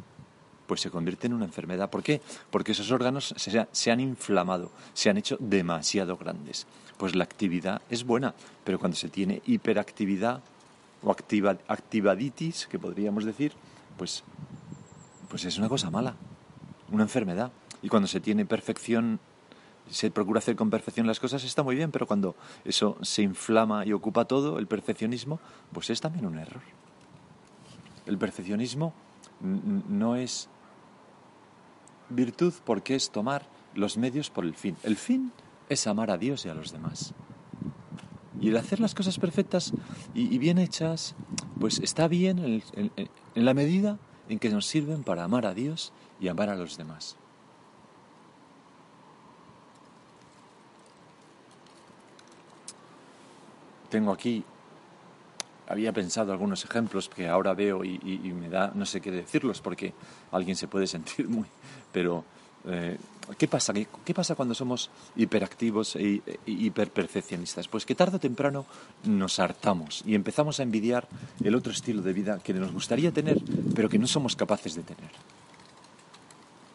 pues 0.72 0.80
se 0.80 0.90
convierte 0.90 1.26
en 1.26 1.34
una 1.34 1.44
enfermedad. 1.44 1.90
¿Por 1.90 2.02
qué? 2.02 2.22
Porque 2.50 2.72
esos 2.72 2.90
órganos 2.90 3.34
se, 3.36 3.90
han 3.90 4.00
inflamado, 4.00 4.70
se 4.94 5.10
han 5.10 5.18
hecho 5.18 5.36
demasiado 5.38 6.16
grandes. 6.16 6.66
Pues 6.96 7.14
la 7.14 7.24
actividad 7.24 7.82
es 7.90 8.04
buena, 8.04 8.34
pero 8.64 8.78
cuando 8.78 8.96
se 8.96 9.10
tiene 9.10 9.42
hiperactividad 9.44 10.40
o 11.02 11.10
activa, 11.10 11.58
activaditis, 11.68 12.66
que 12.68 12.78
podríamos 12.78 13.26
decir, 13.26 13.52
pues, 13.98 14.24
pues 15.28 15.44
es 15.44 15.58
una 15.58 15.68
cosa 15.68 15.90
mala, 15.90 16.14
una 16.90 17.02
enfermedad. 17.02 17.52
Y 17.82 17.90
cuando 17.90 18.08
se 18.08 18.20
tiene 18.20 18.46
perfección 18.46 19.20
se 19.90 20.10
procura 20.10 20.38
hacer 20.38 20.56
con 20.56 20.70
perfección 20.70 21.06
las 21.06 21.20
cosas, 21.20 21.44
está 21.44 21.62
muy 21.62 21.76
bien, 21.76 21.90
pero 21.90 22.06
cuando 22.06 22.34
eso 22.64 22.96
se 23.02 23.20
inflama 23.20 23.84
y 23.84 23.92
ocupa 23.92 24.24
todo, 24.24 24.58
el 24.58 24.66
perfeccionismo, 24.66 25.38
pues 25.70 25.90
es 25.90 26.00
también 26.00 26.24
un 26.24 26.38
error. 26.38 26.62
El 28.06 28.16
perfeccionismo 28.16 28.94
no 29.42 30.16
es 30.16 30.48
virtud 32.14 32.54
porque 32.64 32.94
es 32.94 33.10
tomar 33.10 33.46
los 33.74 33.96
medios 33.96 34.30
por 34.30 34.44
el 34.44 34.54
fin. 34.54 34.76
El 34.82 34.96
fin 34.96 35.32
es 35.68 35.86
amar 35.86 36.10
a 36.10 36.18
Dios 36.18 36.44
y 36.44 36.48
a 36.48 36.54
los 36.54 36.72
demás. 36.72 37.14
Y 38.40 38.48
el 38.48 38.56
hacer 38.56 38.80
las 38.80 38.94
cosas 38.94 39.18
perfectas 39.18 39.72
y, 40.14 40.36
bien 40.38 40.58
hechas, 40.58 41.14
pues 41.60 41.78
está 41.78 42.08
bien 42.08 42.62
en 42.74 43.44
la 43.44 43.54
medida 43.54 43.98
en 44.28 44.38
que 44.38 44.50
nos 44.50 44.66
sirven 44.66 45.04
para 45.04 45.24
amar 45.24 45.46
a 45.46 45.54
Dios 45.54 45.92
y 46.20 46.28
amar 46.28 46.48
a 46.48 46.56
los 46.56 46.76
demás. 46.76 47.16
Tengo 53.90 54.10
aquí, 54.10 54.42
había 55.72 55.90
pensado 55.90 56.32
algunos 56.32 56.66
ejemplos 56.66 57.08
que 57.08 57.28
ahora 57.28 57.54
veo 57.54 57.82
y, 57.82 57.98
me 58.38 58.50
da, 58.50 58.72
no 58.74 58.84
sé 58.84 59.00
qué 59.00 59.10
decirlos 59.10 59.62
porque 59.62 59.94
alguien 60.30 60.54
se 60.54 60.68
puede 60.68 60.86
sentir 60.86 61.26
muy, 61.28 61.46
pero 61.90 62.24
eh, 62.66 62.98
¿qué, 63.38 63.48
pasa? 63.48 63.72
¿Qué, 63.72 64.14
pasa 64.14 64.34
cuando 64.34 64.54
somos 64.54 64.90
hiperactivos 65.16 65.96
e, 65.96 66.20
e 66.26 66.38
hiperperfeccionistas? 66.44 67.68
Pues 67.68 67.86
que 67.86 67.94
tarde 67.94 68.16
o 68.16 68.20
temprano 68.20 68.66
nos 69.04 69.40
hartamos 69.40 70.04
y 70.04 70.14
empezamos 70.14 70.60
a 70.60 70.62
envidiar 70.62 71.08
el 71.42 71.54
otro 71.54 71.72
estilo 71.72 72.02
de 72.02 72.12
vida 72.12 72.38
que 72.44 72.52
nos 72.52 72.70
gustaría 72.70 73.10
tener, 73.10 73.40
pero 73.74 73.88
que 73.88 73.98
no 73.98 74.06
somos 74.06 74.36
capaces 74.36 74.74
de 74.74 74.82
tener. 74.82 75.10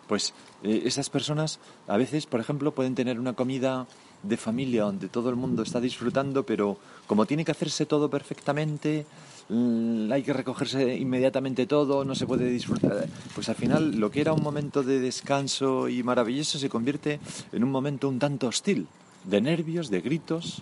Pues 0.08 0.34
eh, 0.64 0.82
esas 0.86 1.12
personas 1.12 1.60
a 1.88 1.98
veces, 1.98 2.26
por 2.26 2.40
ejemplo, 2.40 2.74
pueden 2.74 2.96
tener 2.96 3.20
una 3.20 3.34
comida 3.34 3.86
de 4.24 4.38
familia 4.38 4.84
donde 4.84 5.10
todo 5.10 5.30
el 5.30 5.36
mundo 5.36 5.64
está 5.64 5.80
disfrutando, 5.80 6.44
pero 6.44 6.78
como 7.06 7.26
tiene 7.26 7.46
que 7.46 7.52
hacerse 7.52 7.86
todo 7.86 8.10
perfectamente, 8.10 9.06
mm, 9.50 10.12
hay 10.12 10.24
que 10.24 10.34
recogerse 10.34 10.96
inmediatamente 10.96 11.66
todo, 11.66 12.04
no 12.04 12.16
se 12.16 12.26
puede 12.26 12.50
disfrutar. 12.50 13.08
Pues 13.36 13.50
al 13.50 13.56
final 13.56 13.98
lo 13.98 14.12
que 14.12 14.22
era 14.22 14.34
un 14.34 14.44
momento 14.44 14.84
de 14.84 15.00
descanso 15.00 15.90
y 15.90 16.04
maravilloso 16.04 16.60
se 16.60 16.70
convierte 16.70 17.20
en 17.52 17.64
un 17.64 17.72
momento 17.72 18.10
un 18.10 18.20
tanto 18.20 18.48
hostil, 18.48 18.88
de 19.24 19.42
nervios, 19.42 19.90
de 19.90 20.02
gritos. 20.02 20.62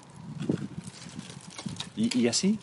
Y, 1.98 2.28
así 2.28 2.60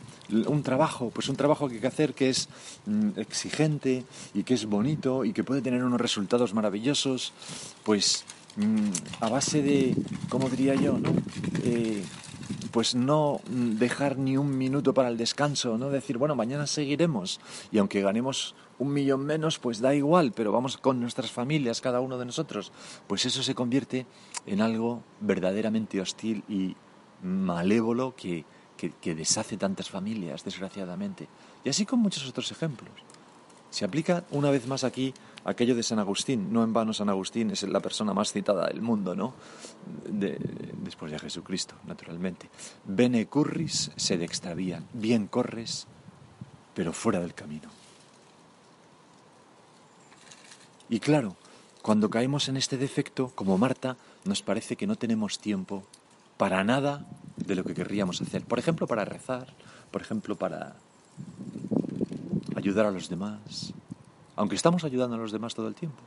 un 0.46 0.62
trabajo, 0.62 1.10
pues 1.10 1.28
un 1.28 1.36
trabajo 1.36 1.68
que 1.68 1.74
hay 1.74 1.80
que 1.80 1.86
hacer 1.86 2.14
que 2.14 2.30
es 2.30 2.48
mm, 2.86 3.18
exigente 3.18 4.04
y 4.34 4.44
que 4.44 4.54
es 4.54 4.64
bonito 4.64 5.24
y 5.24 5.32
que 5.32 5.44
puede 5.44 5.60
tener 5.60 5.84
unos 5.84 6.00
resultados 6.00 6.54
maravillosos, 6.54 7.32
pues 7.84 8.24
a 9.20 9.28
base 9.28 9.62
de, 9.62 9.96
¿cómo 10.28 10.48
diría 10.48 10.74
yo? 10.74 10.98
Eh, 11.64 12.02
pues 12.70 12.94
no 12.94 13.40
dejar 13.48 14.18
ni 14.18 14.36
un 14.36 14.56
minuto 14.56 14.94
para 14.94 15.08
el 15.08 15.16
descanso, 15.16 15.76
no 15.78 15.90
decir, 15.90 16.18
bueno, 16.18 16.34
mañana 16.34 16.66
seguiremos 16.66 17.40
y 17.70 17.78
aunque 17.78 18.00
ganemos 18.00 18.54
un 18.78 18.92
millón 18.92 19.24
menos, 19.24 19.58
pues 19.58 19.80
da 19.80 19.94
igual, 19.94 20.32
pero 20.34 20.52
vamos 20.52 20.78
con 20.78 21.00
nuestras 21.00 21.30
familias, 21.30 21.80
cada 21.80 22.00
uno 22.00 22.18
de 22.18 22.24
nosotros, 22.24 22.72
pues 23.06 23.26
eso 23.26 23.42
se 23.42 23.54
convierte 23.54 24.06
en 24.46 24.60
algo 24.60 25.02
verdaderamente 25.20 26.00
hostil 26.00 26.42
y 26.48 26.74
malévolo 27.22 28.16
que, 28.16 28.44
que 28.76 29.14
deshace 29.14 29.56
tantas 29.56 29.88
familias, 29.88 30.42
desgraciadamente. 30.44 31.28
Y 31.64 31.68
así 31.68 31.86
con 31.86 32.00
muchos 32.00 32.28
otros 32.28 32.50
ejemplos. 32.50 32.90
Se 33.70 33.84
aplica 33.84 34.24
una 34.30 34.50
vez 34.50 34.66
más 34.66 34.82
aquí 34.84 35.14
aquello 35.44 35.74
de 35.74 35.82
San 35.82 35.98
Agustín. 35.98 36.52
No 36.52 36.62
en 36.64 36.72
vano 36.72 36.92
San 36.92 37.08
Agustín 37.08 37.50
es 37.50 37.62
la 37.64 37.80
persona 37.80 38.12
más 38.12 38.32
citada 38.32 38.66
del 38.66 38.82
mundo, 38.82 39.14
¿no? 39.14 39.34
después 40.04 41.10
de 41.12 41.18
Jesucristo, 41.18 41.74
naturalmente. 41.86 42.48
Bene 42.84 43.26
curris 43.26 43.90
se 43.96 44.14
extravían. 44.22 44.86
Bien 44.92 45.26
corres, 45.26 45.86
pero 46.74 46.92
fuera 46.92 47.20
del 47.20 47.34
camino. 47.34 47.68
Y 50.88 51.00
claro, 51.00 51.36
cuando 51.80 52.10
caemos 52.10 52.48
en 52.48 52.56
este 52.56 52.76
defecto, 52.76 53.32
como 53.34 53.58
Marta, 53.58 53.96
nos 54.24 54.42
parece 54.42 54.76
que 54.76 54.86
no 54.86 54.96
tenemos 54.96 55.38
tiempo 55.38 55.84
para 56.36 56.62
nada 56.64 57.06
de 57.36 57.54
lo 57.54 57.64
que 57.64 57.74
querríamos 57.74 58.20
hacer. 58.20 58.44
Por 58.44 58.58
ejemplo, 58.58 58.86
para 58.86 59.04
rezar, 59.04 59.54
por 59.90 60.02
ejemplo, 60.02 60.36
para 60.36 60.76
ayudar 62.54 62.86
a 62.86 62.90
los 62.90 63.08
demás, 63.08 63.72
aunque 64.36 64.56
estamos 64.56 64.84
ayudando 64.84 65.16
a 65.16 65.18
los 65.18 65.32
demás 65.32 65.54
todo 65.54 65.68
el 65.68 65.74
tiempo. 65.74 66.00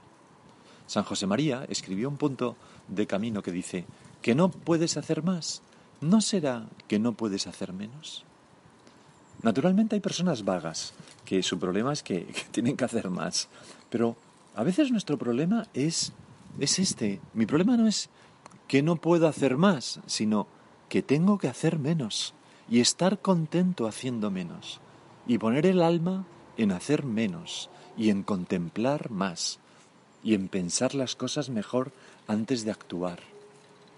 San 0.88 1.04
José 1.04 1.28
María 1.28 1.66
escribió 1.70 2.10
un 2.10 2.18
punto 2.18 2.56
de 2.88 3.08
camino 3.08 3.42
que 3.42 3.52
dice, 3.52 3.86
que 4.22 4.36
no 4.36 4.50
puedes 4.50 4.98
hacer 4.98 5.24
más, 5.24 5.62
¿no 6.02 6.22
será 6.22 6.68
que 6.88 7.00
no 7.00 7.14
puedes 7.14 7.48
hacer 7.48 7.74
menos? 7.74 8.24
Naturalmente 9.42 9.96
hay 9.96 10.02
personas 10.02 10.44
vagas, 10.44 10.94
que 11.24 11.44
su 11.44 11.60
problema 11.60 11.94
es 11.94 12.04
que, 12.04 12.28
tienen 12.52 12.78
que 12.78 12.86
hacer 12.86 13.10
más. 13.10 13.50
Pero 13.90 14.16
a 14.56 14.64
veces 14.64 14.92
nuestro 14.92 15.18
problema 15.18 15.68
es, 15.74 16.14
es 16.60 16.80
este. 16.80 17.20
Mi 17.34 17.46
problema 17.46 17.78
no 17.78 17.88
es 17.88 18.10
que 18.68 18.82
no 18.82 18.96
puedo 18.96 19.28
hacer 19.28 19.58
más, 19.58 20.00
sino 20.06 20.48
que 20.90 21.02
tengo 21.02 21.38
que 21.38 21.48
hacer 21.48 21.78
menos 21.78 22.34
y 22.70 22.80
estar 22.80 23.20
contento 23.20 23.88
haciendo 23.88 24.32
menos 24.32 24.80
y 25.28 25.38
poner 25.38 25.66
el 25.66 25.82
alma 25.82 26.26
en 26.58 26.72
hacer 26.72 27.04
menos 27.04 27.70
y 27.98 28.10
en 28.10 28.24
contemplar 28.24 29.10
más 29.12 29.60
y 30.24 30.34
en 30.34 30.48
pensar 30.48 30.96
las 30.96 31.16
cosas 31.16 31.50
mejor 31.50 31.92
antes 32.28 32.66
de 32.66 32.72
actuar 32.72 33.20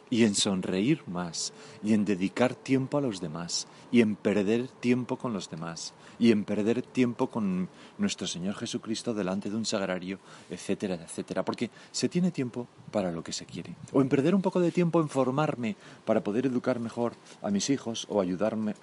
y 0.10 0.24
en 0.24 0.36
sonreír 0.36 1.02
más 1.08 1.54
y 1.84 1.94
en 1.94 2.06
dedicar 2.06 2.56
tiempo 2.56 2.98
a 2.98 3.02
los 3.02 3.20
demás 3.20 3.68
y 3.92 4.02
en 4.02 4.16
perder 4.16 4.68
tiempo 4.68 5.18
con 5.18 5.34
los 5.34 5.50
demás 5.50 5.94
y 6.20 6.32
en 6.32 6.46
perder 6.46 6.82
tiempo 6.82 7.28
con 7.28 7.70
nuestro 7.98 8.28
Señor 8.28 8.56
Jesucristo 8.56 9.14
delante 9.14 9.50
de 9.50 9.56
un 9.56 9.66
sagrario, 9.66 10.20
etcétera, 10.50 10.96
etcétera, 10.96 11.44
porque 11.46 11.70
se 11.92 12.10
tiene 12.10 12.32
tiempo 12.32 12.68
para 12.92 13.12
lo 13.12 13.24
que 13.24 13.34
se 13.34 13.46
quiere. 13.46 13.76
O 13.92 14.02
en 14.02 14.10
perder 14.10 14.34
un 14.34 14.42
poco 14.42 14.60
de 14.60 14.72
tiempo 14.72 15.00
en 15.00 15.10
formarme 15.10 15.76
para 16.06 16.24
poder 16.24 16.48
educar 16.48 16.80
mejor 16.80 17.14
a 17.42 17.52
mis 17.52 17.70
hijos 17.70 18.08
o 18.10 18.20
ayudarme 18.20 18.74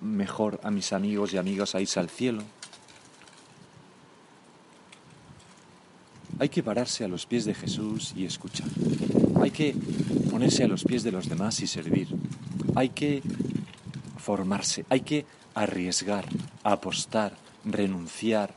mejor 0.00 0.60
a 0.62 0.70
mis 0.70 0.92
amigos 0.92 1.32
y 1.32 1.38
amigas 1.38 1.74
a 1.74 1.80
irse 1.80 2.00
al 2.00 2.10
cielo. 2.10 2.42
Hay 6.40 6.48
que 6.48 6.62
pararse 6.62 7.04
a 7.04 7.08
los 7.08 7.26
pies 7.26 7.44
de 7.44 7.54
Jesús 7.54 8.14
y 8.16 8.24
escuchar. 8.24 8.68
Hay 9.42 9.50
que 9.50 9.76
ponerse 10.30 10.64
a 10.64 10.68
los 10.68 10.84
pies 10.84 11.02
de 11.02 11.12
los 11.12 11.28
demás 11.28 11.60
y 11.60 11.66
servir. 11.66 12.08
Hay 12.74 12.88
que 12.88 13.22
formarse, 14.16 14.86
hay 14.88 15.02
que 15.02 15.26
arriesgar, 15.54 16.24
apostar, 16.62 17.36
renunciar 17.62 18.54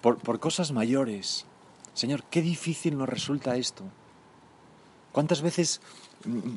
por, 0.00 0.18
por 0.18 0.38
cosas 0.38 0.70
mayores. 0.70 1.46
Señor, 1.94 2.22
qué 2.30 2.40
difícil 2.42 2.96
nos 2.96 3.08
resulta 3.08 3.56
esto. 3.56 3.82
¿Cuántas 5.10 5.42
veces 5.42 5.80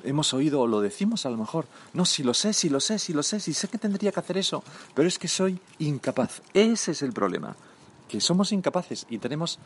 hemos 0.03 0.35
oído 0.35 0.61
o 0.61 0.67
lo 0.67 0.81
decimos 0.81 1.25
a 1.25 1.31
lo 1.31 1.37
mejor? 1.37 1.65
No, 1.93 2.05
si 2.05 2.21
lo 2.21 2.35
sé, 2.35 2.53
si 2.53 2.69
lo 2.69 2.79
sé, 2.79 2.99
si 2.99 3.11
lo 3.11 3.23
sé, 3.23 3.39
si 3.39 3.55
sé 3.55 3.67
que 3.69 3.79
tendría 3.79 4.11
que 4.11 4.19
hacer 4.19 4.37
eso, 4.37 4.63
pero 4.93 5.07
es 5.07 5.17
que 5.17 5.27
soy 5.27 5.59
incapaz. 5.79 6.43
Ese 6.53 6.91
es 6.91 7.01
el 7.01 7.11
problema, 7.11 7.55
que 8.07 8.21
somos 8.21 8.51
incapaces 8.51 9.07
y 9.09 9.17
tenemos 9.17 9.57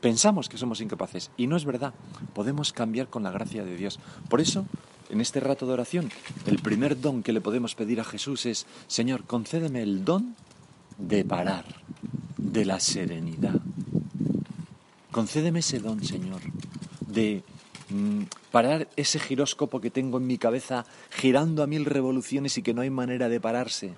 Pensamos 0.00 0.48
que 0.48 0.56
somos 0.56 0.80
incapaces 0.80 1.30
y 1.36 1.46
no 1.46 1.56
es 1.56 1.64
verdad. 1.64 1.92
Podemos 2.34 2.72
cambiar 2.72 3.08
con 3.08 3.22
la 3.22 3.30
gracia 3.30 3.64
de 3.64 3.76
Dios. 3.76 4.00
Por 4.28 4.40
eso, 4.40 4.64
en 5.10 5.20
este 5.20 5.40
rato 5.40 5.66
de 5.66 5.74
oración, 5.74 6.10
el 6.46 6.58
primer 6.58 7.00
don 7.00 7.22
que 7.22 7.32
le 7.32 7.42
podemos 7.42 7.74
pedir 7.74 8.00
a 8.00 8.04
Jesús 8.04 8.46
es, 8.46 8.66
Señor, 8.86 9.24
concédeme 9.24 9.82
el 9.82 10.04
don 10.04 10.34
de 10.96 11.24
parar, 11.24 11.66
de 12.38 12.64
la 12.64 12.80
serenidad. 12.80 13.60
Concédeme 15.10 15.58
ese 15.58 15.80
don, 15.80 16.02
Señor, 16.02 16.40
de 17.06 17.42
mm, 17.90 18.22
parar 18.50 18.88
ese 18.96 19.18
giróscopo 19.18 19.82
que 19.82 19.90
tengo 19.90 20.16
en 20.16 20.26
mi 20.26 20.38
cabeza 20.38 20.86
girando 21.10 21.62
a 21.62 21.66
mil 21.66 21.84
revoluciones 21.84 22.56
y 22.56 22.62
que 22.62 22.72
no 22.72 22.80
hay 22.80 22.90
manera 22.90 23.28
de 23.28 23.40
pararse. 23.40 23.94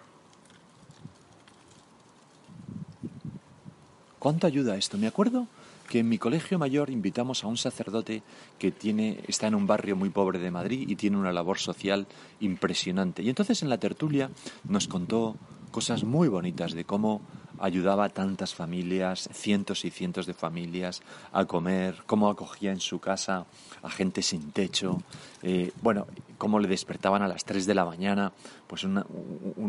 ¿Cuánto 4.19 4.47
ayuda 4.47 4.77
esto? 4.77 4.99
Me 4.99 5.07
acuerdo 5.07 5.47
que 5.93 5.99
en 5.99 6.09
mi 6.09 6.17
colegio 6.17 6.59
mayor 6.59 6.89
invitamos 6.89 7.45
a 7.45 7.49
un 7.49 7.59
sacerdote 7.59 8.23
que 8.59 8.71
tiene, 8.73 9.21
está 9.29 9.49
en 9.49 9.55
un 9.55 9.67
barrio 9.67 9.95
muy 9.95 10.09
pobre 10.09 10.39
de 10.39 10.51
Madrid 10.51 10.89
y 10.89 10.97
tiene 10.97 11.19
una 11.19 11.35
labor 11.35 11.59
social 11.59 12.07
impresionante. 12.41 13.23
Y 13.23 13.29
entonces 13.29 13.63
en 13.63 13.69
la 13.69 13.77
tertulia 13.77 14.31
nos 14.67 14.89
contó 14.89 15.37
cosas 15.71 16.05
muy 16.05 16.29
bonitas 16.29 16.73
de 16.73 16.87
cómo 16.87 17.21
ayudaba 17.59 18.05
a 18.05 18.09
tantas 18.09 18.55
familias, 18.55 19.29
cientos 19.33 19.85
y 19.85 19.91
cientos 19.91 20.27
de 20.27 20.35
familias, 20.35 21.03
a 21.33 21.45
comer, 21.45 22.03
cómo 22.07 22.29
acogía 22.29 22.73
en 22.73 22.81
su 22.81 22.99
casa 22.99 23.47
a 23.83 23.91
gente 23.91 24.23
sin 24.23 24.53
techo, 24.53 25.03
eh, 25.43 25.73
bueno, 25.83 26.07
cómo 26.39 26.59
le 26.59 26.69
despertaban 26.69 27.23
a 27.23 27.29
las 27.29 27.45
3 27.45 27.67
de 27.67 27.75
la 27.75 27.85
mañana, 27.85 28.33
pues 28.67 28.85
una, 28.85 29.05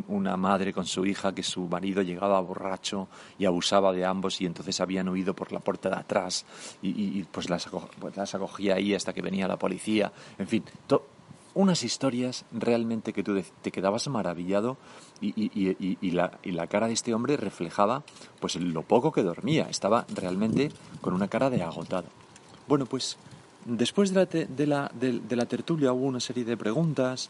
una, 0.08 0.38
madre 0.38 0.74
con 0.74 0.86
su 0.86 1.06
hija 1.06 1.34
que 1.34 1.44
su 1.44 1.68
marido 1.68 2.02
llegaba 2.02 2.40
borracho 2.42 3.08
y 3.38 3.46
abusaba 3.46 3.92
de 3.92 4.06
ambos 4.06 4.42
y 4.42 4.46
entonces 4.46 4.80
habían 4.82 5.10
huido 5.10 5.36
por 5.36 5.52
la 5.52 5.60
puerta 5.60 5.90
de 5.90 5.98
atrás 5.98 6.46
y, 6.82 7.24
pues, 7.24 7.50
las, 7.50 7.68
pues 8.00 8.16
las 8.16 8.34
acogía 8.36 8.76
ahí 8.76 8.94
hasta 8.94 9.14
que 9.14 9.22
venía 9.22 9.48
la 9.48 9.58
policía, 9.58 10.12
en 10.38 10.48
fin, 10.48 10.64
unas 11.56 11.84
historias 11.84 12.46
realmente 12.52 13.14
que 13.14 13.24
tú 13.24 13.42
te 13.62 13.72
quedabas 13.72 14.08
maravillado 14.08 14.78
y, 15.22 16.12
la, 16.12 16.68
cara 16.68 16.88
de 16.88 16.94
este 16.94 17.14
hombre 17.14 17.38
reflejaba 17.38 18.04
pues 18.40 18.56
lo 18.56 18.84
poco 18.84 19.12
que 19.12 19.24
dormía, 19.24 19.68
estaba 19.70 20.06
realmente 20.14 20.72
con 21.02 21.14
una 21.14 21.28
cara 21.28 21.50
de 21.50 21.64
agotado. 21.64 22.08
Bueno, 22.68 22.86
pues 22.86 23.18
después 23.66 24.14
de 24.14 24.68
la, 24.68 24.92
de 24.94 25.36
la 25.36 25.46
tertulia 25.46 25.94
hubo 25.94 26.06
una 26.06 26.20
serie 26.20 26.44
de 26.44 26.58
preguntas, 26.58 27.30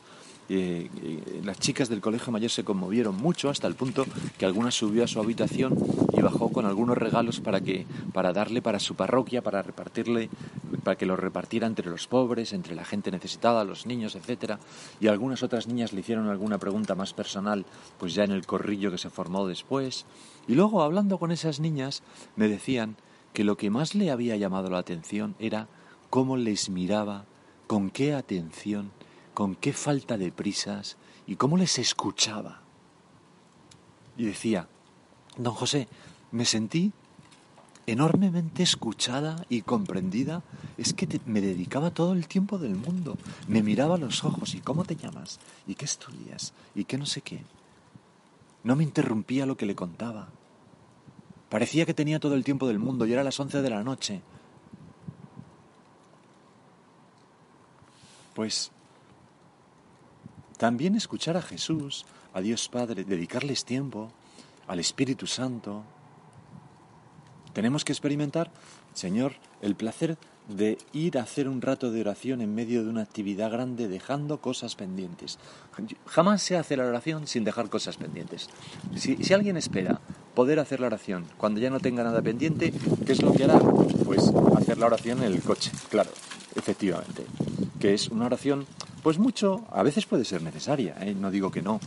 eh, 0.50 0.90
eh, 1.02 1.42
las 1.46 1.58
chicas 1.58 1.88
del 1.88 2.02
colegio 2.02 2.34
mayor 2.34 2.52
se 2.52 2.66
conmovieron 2.66 3.16
mucho 3.16 3.50
hasta 3.50 3.66
el 3.66 3.76
punto 3.76 4.06
que 4.38 4.46
alguna 4.46 4.72
subió 4.72 5.06
a 5.06 5.08
su 5.08 5.22
habitación 5.22 5.74
y 6.12 6.22
bajó 6.22 6.50
con 6.50 6.66
algunos 6.66 6.98
regalos 6.98 7.40
para 7.40 7.62
que 7.62 7.86
para 8.12 8.34
darle 8.34 8.62
para 8.62 8.80
su 8.80 8.96
parroquia 8.96 9.42
para 9.42 9.62
repartirle 9.62 10.30
para 10.84 10.98
que 10.98 11.06
los 11.06 11.20
repartiera 11.20 11.68
entre 11.68 11.90
los 11.90 12.08
pobres 12.08 12.54
entre 12.54 12.76
la 12.76 12.86
gente 12.86 13.12
necesitada 13.12 13.64
los 13.64 13.86
niños 13.86 14.16
etcétera 14.16 14.60
y 15.00 15.08
algunas 15.08 15.44
otras 15.44 15.68
niñas 15.68 15.94
le 15.94 16.02
hicieron 16.02 16.28
alguna 16.28 16.58
pregunta 16.58 16.96
más 16.96 17.14
personal 17.14 17.66
pues 17.98 18.14
ya 18.14 18.24
en 18.24 18.32
el 18.32 18.46
corrillo 18.46 18.92
que 18.92 18.98
se 18.98 19.10
formó 19.10 19.48
después 19.48 20.06
y 20.48 20.56
luego 20.56 20.84
hablando 20.84 21.18
con 21.18 21.32
esas 21.32 21.60
niñas 21.60 22.04
me 22.36 22.48
decían 22.48 22.98
que 23.34 23.44
lo 23.44 23.58
que 23.58 23.70
más 23.70 23.96
le 23.96 24.12
había 24.12 24.36
llamado 24.36 24.70
la 24.70 24.78
atención 24.78 25.36
era 25.40 25.68
cómo 26.10 26.38
les 26.38 26.70
miraba 26.70 27.26
con 27.68 27.90
qué 27.90 28.14
atención 28.14 28.92
con 29.34 29.56
qué 29.56 29.74
falta 29.74 30.18
de 30.18 30.32
prisas 30.32 30.98
y 31.26 31.36
cómo 31.36 31.58
les 31.58 31.80
escuchaba. 31.80 32.62
Y 34.18 34.26
decía, 34.26 34.68
don 35.38 35.54
José, 35.54 35.88
me 36.32 36.46
sentí 36.46 36.94
enormemente 37.88 38.64
escuchada 38.64 39.46
y 39.50 39.62
comprendida. 39.62 40.44
Es 40.78 40.94
que 40.94 41.20
me 41.26 41.42
dedicaba 41.42 41.92
todo 41.92 42.14
el 42.14 42.28
tiempo 42.28 42.58
del 42.58 42.76
mundo. 42.76 43.18
Me 43.48 43.64
miraba 43.64 43.96
a 43.96 44.00
los 44.00 44.24
ojos 44.24 44.56
y 44.56 44.60
cómo 44.60 44.86
te 44.86 44.96
llamas 44.96 45.40
y 45.68 45.76
qué 45.76 45.86
estudias 45.86 46.54
y 46.76 46.86
qué 46.86 46.98
no 46.98 47.06
sé 47.06 47.22
qué. 47.22 47.42
No 48.64 48.76
me 48.76 48.84
interrumpía 48.84 49.46
lo 49.46 49.58
que 49.58 49.66
le 49.66 49.76
contaba. 49.76 50.30
Parecía 51.50 51.86
que 51.86 51.94
tenía 51.94 52.20
todo 52.20 52.34
el 52.36 52.44
tiempo 52.44 52.68
del 52.68 52.80
mundo 52.80 53.06
y 53.06 53.14
era 53.14 53.24
las 53.24 53.40
once 53.40 53.62
de 53.62 53.70
la 53.70 53.84
noche. 53.84 54.22
Pues 58.34 58.72
también 60.58 60.96
escuchar 60.96 61.38
a 61.38 61.42
Jesús, 61.42 62.06
a 62.34 62.42
Dios 62.42 62.70
Padre, 62.70 63.04
dedicarles 63.04 63.66
tiempo, 63.66 64.12
al 64.68 64.80
Espíritu 64.80 65.28
Santo. 65.28 65.84
Tenemos 67.54 67.86
que 67.86 67.94
experimentar, 67.94 68.52
Señor, 68.94 69.34
el 69.62 69.76
placer 69.76 70.18
de 70.48 70.78
ir 70.92 71.18
a 71.18 71.24
hacer 71.24 71.48
un 71.48 71.62
rato 71.62 71.92
de 71.92 72.02
oración 72.02 72.42
en 72.42 72.54
medio 72.54 72.84
de 72.84 72.90
una 72.90 73.02
actividad 73.02 73.52
grande 73.52 73.88
dejando 73.88 74.42
cosas 74.42 74.76
pendientes. 74.76 75.40
Jamás 76.06 76.42
se 76.42 76.58
hace 76.58 76.76
la 76.76 76.86
oración 76.86 77.28
sin 77.28 77.44
dejar 77.44 77.70
cosas 77.70 77.98
pendientes. 77.98 78.50
Si, 78.96 79.16
si, 79.18 79.34
alguien 79.34 79.56
espera 79.56 80.02
poder 80.36 80.60
hacer 80.60 80.80
la 80.80 80.88
oración 80.88 81.26
cuando 81.38 81.62
ya 81.62 81.70
no 81.70 81.80
tenga 81.80 82.04
nada 82.04 82.22
pendiente, 82.22 82.74
¿qué 83.06 83.14
es 83.14 83.22
lo 83.22 83.32
que 83.32 83.46
hará? 83.46 83.60
Pues 83.60 84.32
hacer 84.58 84.78
la 84.78 84.88
oración 84.88 85.20
en 85.20 85.32
el 85.32 85.42
coche, 85.42 85.72
claro, 85.90 86.12
efectivamente, 86.56 87.26
que 87.80 87.94
es 87.94 88.10
una 88.10 88.26
oración 88.26 88.66
pues 89.04 89.20
mucho, 89.20 89.66
a 89.70 89.84
veces 89.84 90.06
puede 90.06 90.24
ser 90.24 90.42
necesaria, 90.42 90.96
¿eh? 91.02 91.14
no 91.14 91.30
digo 91.30 91.52
que 91.52 91.62
no, 91.62 91.82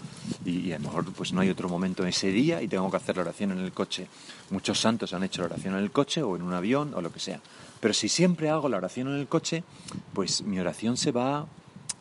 y, 0.47 0.73
a 0.73 0.79
lo 0.79 0.85
mejor 0.85 1.13
pues 1.13 1.33
no 1.33 1.41
hay 1.41 1.51
otro 1.51 1.69
momento 1.69 2.03
en 2.03 2.11
ese 2.11 2.29
día 2.29 2.63
y 2.63 2.69
tengo 2.69 2.91
que 2.91 2.97
hacer 2.97 3.17
la 3.17 3.23
oración 3.23 3.53
en 3.53 3.59
el 3.59 3.73
coche. 3.73 4.09
Muchos 4.51 4.81
santos 4.81 5.13
han 5.13 5.25
hecho 5.25 5.43
la 5.43 5.47
oración 5.47 5.75
en 5.75 5.83
el 5.83 5.91
coche 5.91 6.23
o 6.23 6.37
en 6.37 6.43
un 6.43 6.53
avión 6.55 6.95
o 6.95 7.01
lo 7.01 7.13
que 7.13 7.21
sea. 7.21 7.41
Pero 7.81 7.93
si 7.93 8.09
siempre 8.09 8.49
hago 8.49 8.69
la 8.69 8.77
oración 8.77 9.09
en 9.09 9.15
el 9.15 9.27
coche, 9.27 9.65
pues 10.13 10.43
mi 10.43 10.59
oración 10.59 10.97
se 10.97 11.13
va 11.13 11.47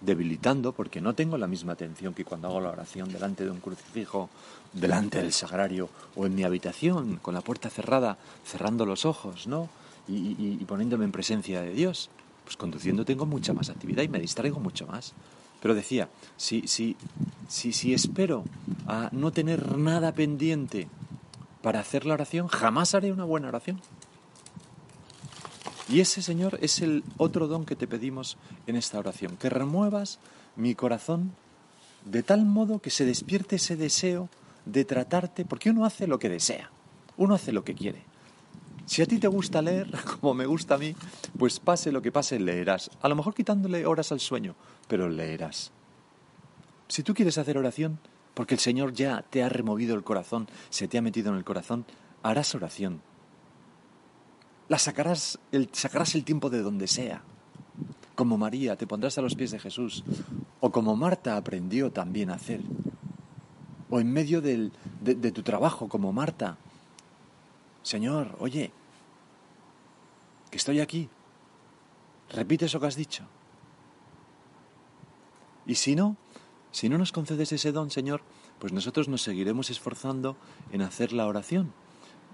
debilitando 0.02 0.72
porque 0.72 1.02
no 1.02 1.16
tengo 1.16 1.38
la 1.38 1.48
misma 1.48 1.74
atención 1.74 2.14
que 2.14 2.26
cuando 2.26 2.48
hago 2.48 2.62
la 2.62 2.70
oración 2.70 3.12
delante 3.12 3.44
de 3.44 3.52
un 3.52 3.60
crucifijo, 3.60 4.30
delante 4.74 5.22
del 5.22 5.34
sagrario 5.34 5.90
o 6.16 6.26
en 6.26 6.36
mi 6.36 6.44
habitación 6.44 7.18
con 7.18 7.34
la 7.34 7.42
puerta 7.42 7.70
cerrada, 7.70 8.18
cerrando 8.46 8.86
los 8.86 9.06
ojos, 9.06 9.48
¿no? 9.48 9.70
y 10.08 10.64
poniéndome 10.66 11.04
en 11.04 11.12
presencia 11.12 11.64
de 11.64 11.72
Dios 11.72 12.12
pues 12.46 12.56
conduciendo 12.56 13.04
tengo 13.04 13.26
mucha 13.26 13.54
más 13.54 13.70
actividad 13.70 14.04
y 14.04 14.08
me 14.08 14.20
distraigo 14.20 14.60
mucho 14.60 14.88
más. 14.88 15.14
Pero 15.66 15.74
decía, 15.74 16.10
si, 16.38 16.68
si, 16.68 16.96
si, 17.48 17.74
si 17.74 17.96
espero 17.96 18.44
a 18.86 19.10
no 19.12 19.32
tener 19.32 19.80
nada 19.80 20.12
pendiente 20.12 20.88
para 21.64 21.80
hacer 21.80 22.06
la 22.06 22.14
oración, 22.14 22.46
jamás 22.46 22.94
haré 22.94 23.12
una 23.12 23.24
buena 23.24 23.48
oración. 23.48 23.82
Y 25.90 26.02
ese, 26.02 26.22
Señor, 26.22 26.60
es 26.62 26.84
el 26.84 27.04
otro 27.18 27.48
don 27.48 27.66
que 27.66 27.76
te 27.76 27.88
pedimos 27.88 28.38
en 28.68 28.76
esta 28.76 29.00
oración, 29.00 29.38
que 29.38 29.50
remuevas 29.50 30.20
mi 30.56 30.76
corazón 30.76 31.32
de 32.06 32.22
tal 32.22 32.46
modo 32.46 32.78
que 32.78 32.92
se 32.92 33.04
despierte 33.04 33.56
ese 33.56 33.76
deseo 33.76 34.30
de 34.66 34.86
tratarte, 34.86 35.46
porque 35.46 35.72
uno 35.72 35.84
hace 35.84 36.06
lo 36.06 36.20
que 36.20 36.30
desea, 36.30 36.70
uno 37.18 37.34
hace 37.34 37.52
lo 37.52 37.64
que 37.64 37.74
quiere. 37.74 38.04
Si 38.86 39.02
a 39.02 39.06
ti 39.06 39.18
te 39.18 39.28
gusta 39.28 39.62
leer, 39.62 39.90
como 40.20 40.34
me 40.34 40.46
gusta 40.46 40.76
a 40.76 40.78
mí, 40.78 40.96
pues 41.38 41.60
pase 41.60 41.92
lo 41.92 42.02
que 42.02 42.12
pase, 42.12 42.40
leerás. 42.40 42.92
A 43.02 43.10
lo 43.10 43.16
mejor 43.16 43.34
quitándole 43.34 43.86
horas 43.86 44.12
al 44.12 44.20
sueño, 44.20 44.56
pero 44.88 45.10
leerás. 45.10 45.72
Si 46.88 47.02
tú 47.04 47.14
quieres 47.14 47.38
hacer 47.38 47.58
oración, 47.58 48.00
porque 48.36 48.54
el 48.54 48.60
Señor 48.60 48.94
ya 48.94 49.24
te 49.24 49.44
ha 49.44 49.50
removido 49.50 49.96
el 49.96 50.04
corazón, 50.04 50.48
se 50.70 50.88
te 50.88 50.98
ha 50.98 51.02
metido 51.02 51.32
en 51.32 51.38
el 51.38 51.44
corazón, 51.44 51.86
harás 52.22 52.54
oración. 52.54 53.02
La 54.68 54.78
sacarás, 54.78 55.40
el, 55.52 55.70
sacarás 55.72 56.16
el 56.16 56.24
tiempo 56.24 56.50
de 56.50 56.62
donde 56.62 56.88
sea. 56.88 57.24
Como 58.16 58.38
María, 58.38 58.76
te 58.76 58.88
pondrás 58.88 59.18
a 59.18 59.22
los 59.22 59.36
pies 59.36 59.52
de 59.52 59.60
Jesús. 59.60 60.04
O 60.60 60.72
como 60.72 60.96
Marta 60.96 61.38
aprendió 61.38 61.92
también 61.92 62.30
a 62.30 62.36
hacer. 62.36 62.62
O 63.90 64.00
en 64.00 64.12
medio 64.12 64.42
de, 64.42 64.72
de 65.02 65.32
tu 65.32 65.44
trabajo, 65.44 65.88
como 65.88 66.14
Marta. 66.14 66.58
Señor, 67.86 68.36
oye, 68.40 68.72
que 70.50 70.58
estoy 70.58 70.80
aquí. 70.80 71.08
Repite 72.32 72.66
eso 72.66 72.80
que 72.80 72.88
has 72.88 72.96
dicho. 72.96 73.26
Y 75.68 75.76
si 75.76 75.96
no, 75.96 76.18
si 76.72 76.90
no 76.90 76.98
nos 76.98 77.12
concedes 77.12 77.52
ese 77.52 77.72
don, 77.72 77.92
Señor, 77.92 78.24
pues 78.58 78.74
nosotros 78.74 79.08
nos 79.08 79.22
seguiremos 79.22 79.70
esforzando 79.70 80.36
en 80.72 80.82
hacer 80.82 81.14
la 81.14 81.28
oración 81.28 81.74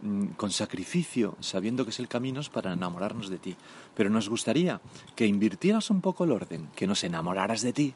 mm, 0.01 0.27
con 0.37 0.51
sacrificio, 0.51 1.35
sabiendo 1.41 1.83
que 1.83 1.91
es 1.91 1.99
el 1.99 2.07
camino 2.07 2.39
para 2.53 2.71
enamorarnos 2.71 3.27
de 3.27 3.37
ti. 3.37 3.57
Pero 3.93 4.09
nos 4.09 4.29
gustaría 4.29 4.79
que 5.17 5.27
invirtieras 5.27 5.89
un 5.89 5.99
poco 5.99 6.23
el 6.23 6.31
orden, 6.31 6.69
que 6.77 6.87
nos 6.87 7.03
enamoraras 7.03 7.61
de 7.61 7.73
ti, 7.73 7.93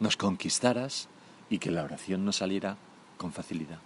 nos 0.00 0.16
conquistaras 0.16 1.10
y 1.50 1.58
que 1.58 1.70
la 1.70 1.84
oración 1.84 2.24
nos 2.24 2.36
saliera 2.36 2.78
con 3.18 3.32
facilidad. 3.32 3.80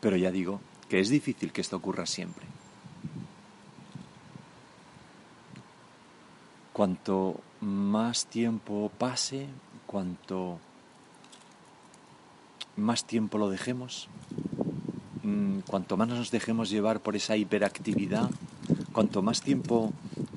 Pero 0.00 0.16
ya 0.16 0.30
digo 0.30 0.60
que 0.88 1.00
es 1.00 1.08
difícil 1.08 1.52
que 1.52 1.60
esto 1.60 1.76
ocurra 1.76 2.06
siempre. 2.06 2.44
Cuanto 6.72 7.40
más 7.60 8.26
tiempo 8.26 8.90
pase, 8.98 9.48
cuanto 9.86 10.58
más 12.76 13.04
tiempo 13.04 13.38
lo 13.38 13.50
dejemos, 13.50 14.08
mm, 15.24 15.60
cuanto 15.66 15.96
más 15.96 16.08
nos 16.08 16.30
dejemos 16.30 16.70
llevar 16.70 17.00
por 17.00 17.16
esa 17.16 17.36
hiperactividad, 17.36 18.30
cuanto 18.92 19.22
más 19.22 19.42
tiempo 19.42 19.92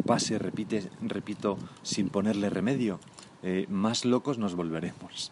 pase, 0.05 0.39
repite, 0.39 0.89
repito, 1.01 1.57
sin 1.83 2.09
ponerle 2.09 2.49
remedio, 2.49 2.99
eh, 3.43 3.67
más 3.69 4.05
locos 4.05 4.37
nos 4.37 4.55
volveremos. 4.55 5.31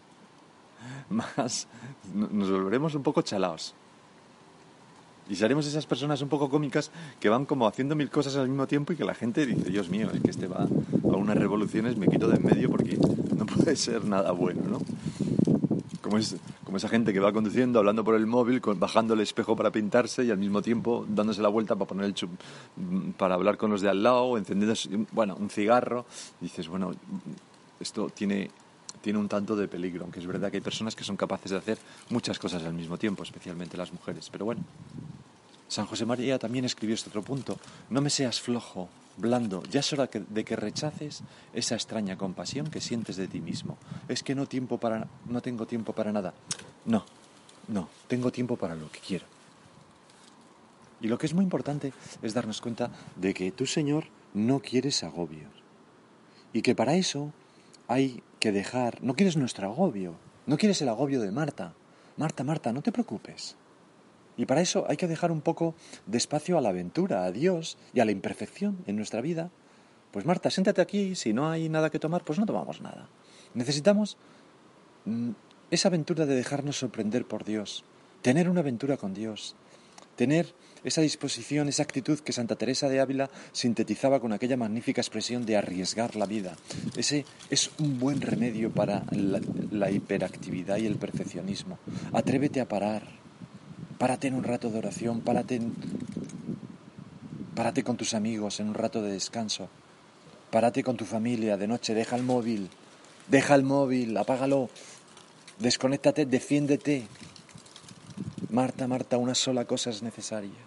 Más 1.10 1.68
nos 2.14 2.50
volveremos 2.50 2.94
un 2.94 3.02
poco 3.02 3.20
chalaos. 3.22 3.74
Y 5.30 5.36
seremos 5.36 5.64
esas 5.64 5.86
personas 5.86 6.20
un 6.22 6.28
poco 6.28 6.50
cómicas 6.50 6.90
que 7.20 7.28
van 7.28 7.46
como 7.46 7.68
haciendo 7.68 7.94
mil 7.94 8.10
cosas 8.10 8.34
al 8.34 8.48
mismo 8.48 8.66
tiempo 8.66 8.92
y 8.92 8.96
que 8.96 9.04
la 9.04 9.14
gente 9.14 9.46
dice, 9.46 9.70
Dios 9.70 9.88
mío, 9.88 10.10
es 10.12 10.20
que 10.20 10.30
este 10.30 10.48
va 10.48 10.66
a 10.66 11.16
unas 11.16 11.36
revoluciones, 11.36 11.96
me 11.96 12.08
quito 12.08 12.26
de 12.26 12.36
en 12.36 12.44
medio 12.44 12.68
porque 12.68 12.98
no 13.36 13.46
puede 13.46 13.76
ser 13.76 14.04
nada 14.04 14.32
bueno, 14.32 14.62
¿no? 14.68 14.80
Como, 16.00 16.18
es, 16.18 16.34
como 16.64 16.78
esa 16.78 16.88
gente 16.88 17.12
que 17.12 17.20
va 17.20 17.32
conduciendo, 17.32 17.78
hablando 17.78 18.02
por 18.02 18.16
el 18.16 18.26
móvil, 18.26 18.60
bajando 18.76 19.14
el 19.14 19.20
espejo 19.20 19.54
para 19.54 19.70
pintarse 19.70 20.24
y 20.24 20.32
al 20.32 20.38
mismo 20.38 20.62
tiempo 20.62 21.06
dándose 21.08 21.40
la 21.42 21.48
vuelta 21.48 21.76
para 21.76 21.86
poner 21.86 22.06
el 22.06 23.12
para 23.16 23.36
hablar 23.36 23.56
con 23.56 23.70
los 23.70 23.82
de 23.82 23.88
al 23.88 24.02
lado, 24.02 24.36
encendiendo, 24.36 24.74
bueno, 25.12 25.36
un 25.38 25.48
cigarro. 25.48 26.06
dices, 26.40 26.66
bueno, 26.66 26.90
esto 27.78 28.10
tiene 28.12 28.50
tiene 29.00 29.18
un 29.18 29.28
tanto 29.28 29.56
de 29.56 29.68
peligro, 29.68 30.04
aunque 30.04 30.20
es 30.20 30.26
verdad 30.26 30.50
que 30.50 30.58
hay 30.58 30.62
personas 30.62 30.94
que 30.94 31.04
son 31.04 31.16
capaces 31.16 31.52
de 31.52 31.58
hacer 31.58 31.78
muchas 32.10 32.38
cosas 32.38 32.64
al 32.64 32.74
mismo 32.74 32.98
tiempo, 32.98 33.22
especialmente 33.22 33.76
las 33.76 33.92
mujeres. 33.92 34.28
Pero 34.30 34.44
bueno, 34.44 34.62
San 35.70 35.86
José 35.86 36.04
María 36.04 36.36
también 36.40 36.64
escribió 36.64 36.96
este 36.96 37.10
otro 37.10 37.22
punto. 37.22 37.56
No 37.90 38.00
me 38.00 38.10
seas 38.10 38.40
flojo, 38.40 38.88
blando, 39.16 39.62
ya 39.70 39.78
es 39.78 39.92
hora 39.92 40.10
de 40.12 40.44
que 40.44 40.56
rechaces 40.56 41.22
esa 41.54 41.76
extraña 41.76 42.18
compasión 42.18 42.66
que 42.66 42.80
sientes 42.80 43.14
de 43.14 43.28
ti 43.28 43.40
mismo. 43.40 43.78
Es 44.08 44.24
que 44.24 44.34
no, 44.34 44.46
tiempo 44.46 44.78
para, 44.78 45.06
no 45.26 45.40
tengo 45.40 45.66
tiempo 45.66 45.92
para 45.92 46.10
nada. 46.10 46.34
No, 46.86 47.04
no, 47.68 47.88
tengo 48.08 48.32
tiempo 48.32 48.56
para 48.56 48.74
lo 48.74 48.90
que 48.90 48.98
quiero. 48.98 49.26
Y 51.00 51.06
lo 51.06 51.18
que 51.18 51.26
es 51.26 51.34
muy 51.34 51.44
importante 51.44 51.92
es 52.20 52.34
darnos 52.34 52.60
cuenta 52.60 52.90
de 53.14 53.32
que 53.32 53.52
tu 53.52 53.64
Señor 53.64 54.06
no 54.34 54.58
quieres 54.58 55.04
agobios. 55.04 55.52
Y 56.52 56.62
que 56.62 56.74
para 56.74 56.96
eso 56.96 57.32
hay 57.86 58.24
que 58.40 58.50
dejar, 58.50 59.00
no 59.04 59.14
quieres 59.14 59.36
nuestro 59.36 59.68
agobio, 59.68 60.16
no 60.46 60.58
quieres 60.58 60.82
el 60.82 60.88
agobio 60.88 61.20
de 61.20 61.30
Marta. 61.30 61.74
Marta, 62.16 62.42
Marta, 62.42 62.72
no 62.72 62.82
te 62.82 62.90
preocupes. 62.90 63.54
Y 64.40 64.46
para 64.46 64.62
eso 64.62 64.86
hay 64.88 64.96
que 64.96 65.06
dejar 65.06 65.30
un 65.30 65.42
poco 65.42 65.74
de 66.06 66.16
espacio 66.16 66.56
a 66.56 66.62
la 66.62 66.70
aventura, 66.70 67.24
a 67.24 67.30
Dios 67.30 67.76
y 67.92 68.00
a 68.00 68.06
la 68.06 68.10
imperfección 68.10 68.78
en 68.86 68.96
nuestra 68.96 69.20
vida. 69.20 69.50
Pues 70.12 70.24
Marta, 70.24 70.48
siéntate 70.48 70.80
aquí, 70.80 71.14
si 71.14 71.34
no 71.34 71.50
hay 71.50 71.68
nada 71.68 71.90
que 71.90 71.98
tomar, 71.98 72.24
pues 72.24 72.38
no 72.38 72.46
tomamos 72.46 72.80
nada. 72.80 73.06
Necesitamos 73.52 74.16
mm, 75.04 75.32
esa 75.70 75.88
aventura 75.88 76.24
de 76.24 76.36
dejarnos 76.36 76.78
sorprender 76.78 77.26
por 77.26 77.44
Dios, 77.44 77.84
tener 78.22 78.48
una 78.48 78.60
aventura 78.60 78.96
con 78.96 79.12
Dios, 79.12 79.56
tener 80.16 80.54
esa 80.84 81.02
disposición, 81.02 81.68
esa 81.68 81.82
actitud 81.82 82.18
que 82.20 82.32
Santa 82.32 82.56
Teresa 82.56 82.88
de 82.88 83.00
Ávila 83.00 83.28
sintetizaba 83.52 84.20
con 84.20 84.32
aquella 84.32 84.56
magnífica 84.56 85.02
expresión 85.02 85.44
de 85.44 85.58
arriesgar 85.58 86.16
la 86.16 86.24
vida. 86.24 86.56
Ese 86.96 87.26
es 87.50 87.72
un 87.78 87.98
buen 87.98 88.22
remedio 88.22 88.70
para 88.70 89.04
la, 89.10 89.90
hiperactividad 89.90 90.78
y 90.78 90.86
el 90.86 90.96
perfeccionismo. 90.96 91.78
Atrévete 92.14 92.62
a 92.62 92.68
parar, 92.68 93.20
párate 94.00 94.28
en 94.28 94.34
un 94.34 94.44
rato 94.44 94.70
de 94.70 94.78
oración, 94.78 95.20
párate, 95.20 95.60
párate 97.54 97.84
con 97.84 97.98
tus 97.98 98.14
amigos 98.14 98.58
en 98.58 98.68
un 98.68 98.74
rato 98.74 99.02
de 99.02 99.12
descanso, 99.12 99.68
párate 100.50 100.82
con 100.82 100.96
tu 100.96 101.04
familia 101.04 101.58
de 101.58 101.68
noche, 101.68 101.92
deja 101.92 102.16
el 102.16 102.22
móvil, 102.22 102.70
deja 103.28 103.54
el 103.54 103.62
móvil, 103.62 104.16
apágalo, 104.16 104.70
desconéctate, 105.58 106.24
defiéndete, 106.24 107.08
Marta, 108.48 108.88
Marta, 108.88 109.18
una 109.18 109.34
sola 109.34 109.66
cosa 109.66 109.90
es 109.90 110.02
necesaria. 110.02 110.62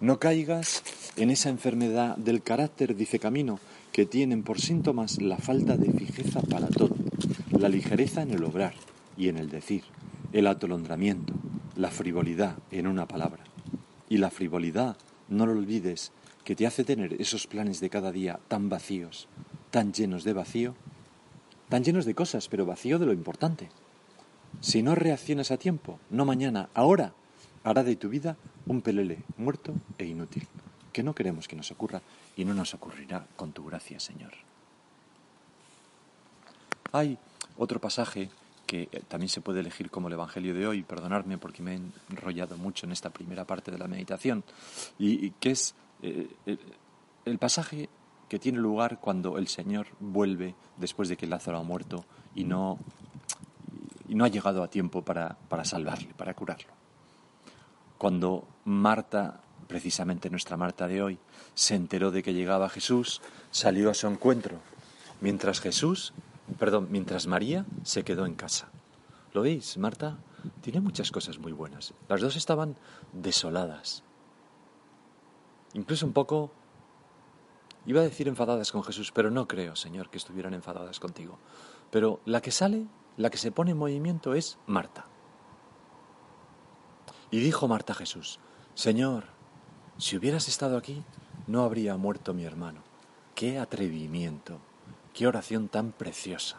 No 0.00 0.18
caigas 0.18 0.82
en 1.16 1.30
esa 1.30 1.48
enfermedad 1.48 2.14
del 2.18 2.42
carácter, 2.42 2.94
dice 2.94 3.18
Camino, 3.18 3.58
que 3.90 4.04
tienen 4.04 4.42
por 4.42 4.60
síntomas 4.60 5.22
la 5.22 5.38
falta 5.38 5.78
de 5.78 5.90
fijeza 5.92 6.42
para 6.42 6.66
todo, 6.66 6.94
la 7.58 7.70
ligereza 7.70 8.20
en 8.20 8.32
el 8.32 8.44
obrar 8.44 8.74
y 9.16 9.28
en 9.28 9.38
el 9.38 9.48
decir, 9.48 9.82
el 10.32 10.46
atolondramiento, 10.46 11.34
la 11.76 11.90
frivolidad 11.90 12.56
en 12.70 12.86
una 12.86 13.06
palabra. 13.06 13.44
Y 14.08 14.18
la 14.18 14.30
frivolidad, 14.30 14.96
no 15.28 15.46
lo 15.46 15.52
olvides, 15.52 16.12
que 16.44 16.56
te 16.56 16.66
hace 16.66 16.84
tener 16.84 17.20
esos 17.20 17.46
planes 17.46 17.80
de 17.80 17.90
cada 17.90 18.12
día 18.12 18.40
tan 18.48 18.68
vacíos, 18.68 19.28
tan 19.70 19.92
llenos 19.92 20.24
de 20.24 20.32
vacío, 20.32 20.74
tan 21.68 21.84
llenos 21.84 22.04
de 22.04 22.14
cosas, 22.14 22.48
pero 22.48 22.66
vacío 22.66 22.98
de 22.98 23.06
lo 23.06 23.12
importante. 23.12 23.70
Si 24.60 24.82
no 24.82 24.94
reaccionas 24.94 25.50
a 25.50 25.56
tiempo, 25.56 25.98
no 26.10 26.24
mañana, 26.24 26.68
ahora, 26.74 27.14
hará 27.64 27.82
de 27.84 27.96
tu 27.96 28.08
vida 28.08 28.36
un 28.66 28.82
pelele 28.82 29.18
muerto 29.36 29.74
e 29.98 30.06
inútil, 30.06 30.46
que 30.92 31.02
no 31.02 31.14
queremos 31.14 31.48
que 31.48 31.56
nos 31.56 31.70
ocurra 31.70 32.02
y 32.36 32.44
no 32.44 32.54
nos 32.54 32.74
ocurrirá 32.74 33.26
con 33.36 33.52
tu 33.52 33.64
gracia, 33.64 34.00
Señor. 34.00 34.32
Hay 36.92 37.18
otro 37.56 37.80
pasaje 37.80 38.28
que 38.72 38.88
eh, 38.90 39.02
también 39.06 39.28
se 39.28 39.42
puede 39.42 39.60
elegir 39.60 39.90
como 39.90 40.08
el 40.08 40.14
Evangelio 40.14 40.54
de 40.54 40.66
hoy, 40.66 40.82
perdonadme 40.82 41.36
porque 41.36 41.62
me 41.62 41.74
he 41.74 41.80
enrollado 42.08 42.56
mucho 42.56 42.86
en 42.86 42.92
esta 42.92 43.10
primera 43.10 43.44
parte 43.44 43.70
de 43.70 43.76
la 43.76 43.86
meditación, 43.86 44.44
y, 44.98 45.32
que 45.32 45.50
es 45.50 45.74
eh, 46.00 46.26
el 47.26 47.38
pasaje 47.38 47.90
que 48.30 48.38
tiene 48.38 48.60
lugar 48.60 48.98
cuando 48.98 49.36
el 49.36 49.48
Señor 49.48 49.88
vuelve 50.00 50.54
después 50.78 51.10
de 51.10 51.18
que 51.18 51.26
Lázaro 51.26 51.58
ha 51.58 51.62
muerto 51.62 52.06
y 52.34 52.44
no 52.44 52.78
y 54.08 54.14
no 54.14 54.24
ha 54.24 54.28
llegado 54.28 54.62
a 54.62 54.68
tiempo 54.68 55.02
para, 55.02 55.36
para 55.50 55.66
salvarle, 55.66 56.08
para 56.16 56.32
curarlo. 56.32 56.72
Cuando 57.98 58.48
Marta, 58.64 59.40
precisamente 59.68 60.30
nuestra 60.30 60.56
Marta 60.56 60.88
de 60.88 61.02
hoy, 61.02 61.18
se 61.54 61.74
enteró 61.74 62.10
de 62.10 62.22
que 62.22 62.32
llegaba 62.32 62.70
Jesús, 62.70 63.20
salió 63.50 63.90
a 63.90 63.94
su 63.94 64.06
encuentro, 64.06 64.60
mientras 65.20 65.60
Jesús, 65.60 66.14
perdón, 66.58 66.88
mientras 66.90 67.26
María 67.26 67.66
se 67.82 68.04
quedó 68.04 68.26
en 68.26 68.34
casa. 68.34 68.70
¿Lo 69.32 69.42
veis? 69.42 69.78
Marta 69.78 70.18
tiene 70.60 70.80
muchas 70.80 71.10
cosas 71.10 71.38
muy 71.38 71.52
buenas. 71.52 71.94
Las 72.08 72.20
dos 72.20 72.36
estaban 72.36 72.76
desoladas. 73.12 74.02
Incluso 75.74 76.04
un 76.04 76.12
poco, 76.12 76.52
iba 77.86 78.00
a 78.00 78.04
decir 78.04 78.28
enfadadas 78.28 78.72
con 78.72 78.84
Jesús, 78.84 79.12
pero 79.12 79.30
no 79.30 79.48
creo, 79.48 79.76
Señor, 79.76 80.10
que 80.10 80.18
estuvieran 80.18 80.54
enfadadas 80.54 81.00
contigo. 81.00 81.38
Pero 81.90 82.20
la 82.24 82.40
que 82.40 82.50
sale 82.50 82.86
la 83.16 83.30
que 83.30 83.38
se 83.38 83.52
pone 83.52 83.72
en 83.72 83.78
movimiento 83.78 84.34
es 84.34 84.58
Marta. 84.66 85.06
Y 87.30 87.40
dijo 87.40 87.68
Marta 87.68 87.92
a 87.92 87.96
Jesús, 87.96 88.38
Señor, 88.74 89.24
si 89.98 90.16
hubieras 90.16 90.48
estado 90.48 90.76
aquí, 90.76 91.02
no 91.46 91.62
habría 91.62 91.96
muerto 91.96 92.34
mi 92.34 92.44
hermano. 92.44 92.82
¡Qué 93.34 93.58
atrevimiento! 93.58 94.60
Qué 95.14 95.26
oración 95.26 95.68
tan 95.68 95.92
preciosa. 95.92 96.56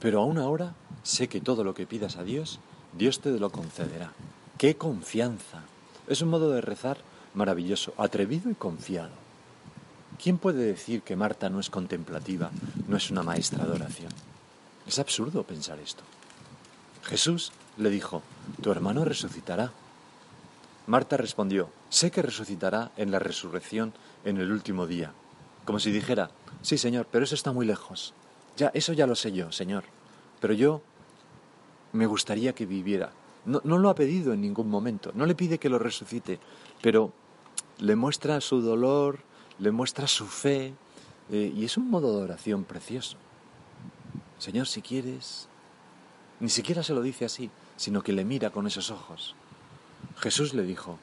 Pero 0.00 0.20
aún 0.20 0.38
ahora 0.38 0.74
sé 1.02 1.28
que 1.28 1.40
todo 1.40 1.64
lo 1.64 1.74
que 1.74 1.86
pidas 1.86 2.16
a 2.16 2.24
Dios, 2.24 2.60
Dios 2.96 3.20
te 3.20 3.30
lo 3.30 3.50
concederá. 3.50 4.12
¡Qué 4.58 4.76
confianza! 4.76 5.62
Es 6.06 6.22
un 6.22 6.28
modo 6.28 6.50
de 6.50 6.60
rezar 6.60 6.98
maravilloso, 7.34 7.94
atrevido 7.96 8.50
y 8.50 8.54
confiado. 8.54 9.10
¿Quién 10.22 10.38
puede 10.38 10.64
decir 10.64 11.02
que 11.02 11.16
Marta 11.16 11.50
no 11.50 11.58
es 11.58 11.70
contemplativa, 11.70 12.50
no 12.86 12.96
es 12.96 13.10
una 13.10 13.22
maestra 13.22 13.64
de 13.64 13.72
oración? 13.72 14.12
Es 14.86 14.98
absurdo 14.98 15.42
pensar 15.42 15.78
esto. 15.80 16.04
Jesús 17.02 17.52
le 17.76 17.90
dijo, 17.90 18.22
tu 18.62 18.70
hermano 18.70 19.04
resucitará. 19.04 19.72
Marta 20.86 21.16
respondió, 21.16 21.70
sé 21.88 22.10
que 22.10 22.22
resucitará 22.22 22.92
en 22.96 23.10
la 23.10 23.18
resurrección 23.18 23.92
en 24.24 24.36
el 24.36 24.52
último 24.52 24.86
día. 24.86 25.12
Como 25.64 25.80
si 25.80 25.90
dijera, 25.90 26.30
sí, 26.64 26.78
Señor, 26.78 27.06
pero 27.10 27.24
eso 27.24 27.34
está 27.36 27.52
muy 27.52 27.66
lejos. 27.66 28.14
Ya, 28.56 28.70
eso 28.74 28.92
ya 28.92 29.06
lo 29.06 29.14
sé 29.14 29.30
yo, 29.32 29.52
Señor. 29.52 29.84
Pero 30.40 30.54
yo 30.54 30.82
me 31.92 32.06
gustaría 32.06 32.54
que 32.54 32.66
viviera. 32.66 33.12
No, 33.44 33.60
no 33.62 33.78
lo 33.78 33.90
ha 33.90 33.94
pedido 33.94 34.32
en 34.32 34.40
ningún 34.40 34.70
momento, 34.70 35.12
no 35.14 35.26
le 35.26 35.34
pide 35.34 35.58
que 35.58 35.68
lo 35.68 35.78
resucite, 35.78 36.40
pero 36.80 37.12
le 37.78 37.94
muestra 37.94 38.40
su 38.40 38.62
dolor, 38.62 39.20
le 39.58 39.70
muestra 39.70 40.06
su 40.06 40.26
fe, 40.26 40.72
eh, 41.30 41.52
y 41.54 41.64
es 41.64 41.76
un 41.76 41.90
modo 41.90 42.16
de 42.16 42.24
oración 42.24 42.64
precioso. 42.64 43.16
Señor, 44.38 44.66
si 44.66 44.82
quieres, 44.82 45.48
ni 46.40 46.48
siquiera 46.48 46.82
se 46.82 46.94
lo 46.94 47.02
dice 47.02 47.24
así, 47.24 47.50
sino 47.76 48.02
que 48.02 48.12
le 48.12 48.24
mira 48.24 48.50
con 48.50 48.66
esos 48.66 48.90
ojos. 48.90 49.34
Jesús 50.16 50.54
le 50.54 50.62
dijo, 50.62 50.98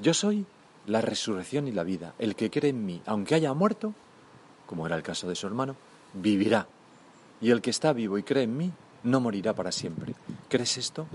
yo 0.00 0.14
soy 0.14 0.46
la 0.86 1.00
resurrección 1.00 1.68
y 1.68 1.72
la 1.72 1.84
vida. 1.84 2.14
El 2.18 2.34
que 2.34 2.50
cree 2.50 2.70
en 2.70 2.84
mí, 2.84 3.02
aunque 3.06 3.34
haya 3.34 3.54
muerto, 3.54 3.94
como 4.66 4.86
era 4.86 4.96
el 4.96 5.02
caso 5.02 5.28
de 5.28 5.34
su 5.34 5.46
hermano, 5.46 5.76
vivirá. 6.14 6.66
Y 7.40 7.50
el 7.50 7.60
que 7.60 7.70
está 7.70 7.92
vivo 7.92 8.18
y 8.18 8.22
cree 8.22 8.44
en 8.44 8.56
mí, 8.56 8.72
no 9.02 9.20
morirá 9.20 9.54
para 9.54 9.72
siempre. 9.72 10.14
¿Crees 10.48 10.78
esto? 10.78 11.06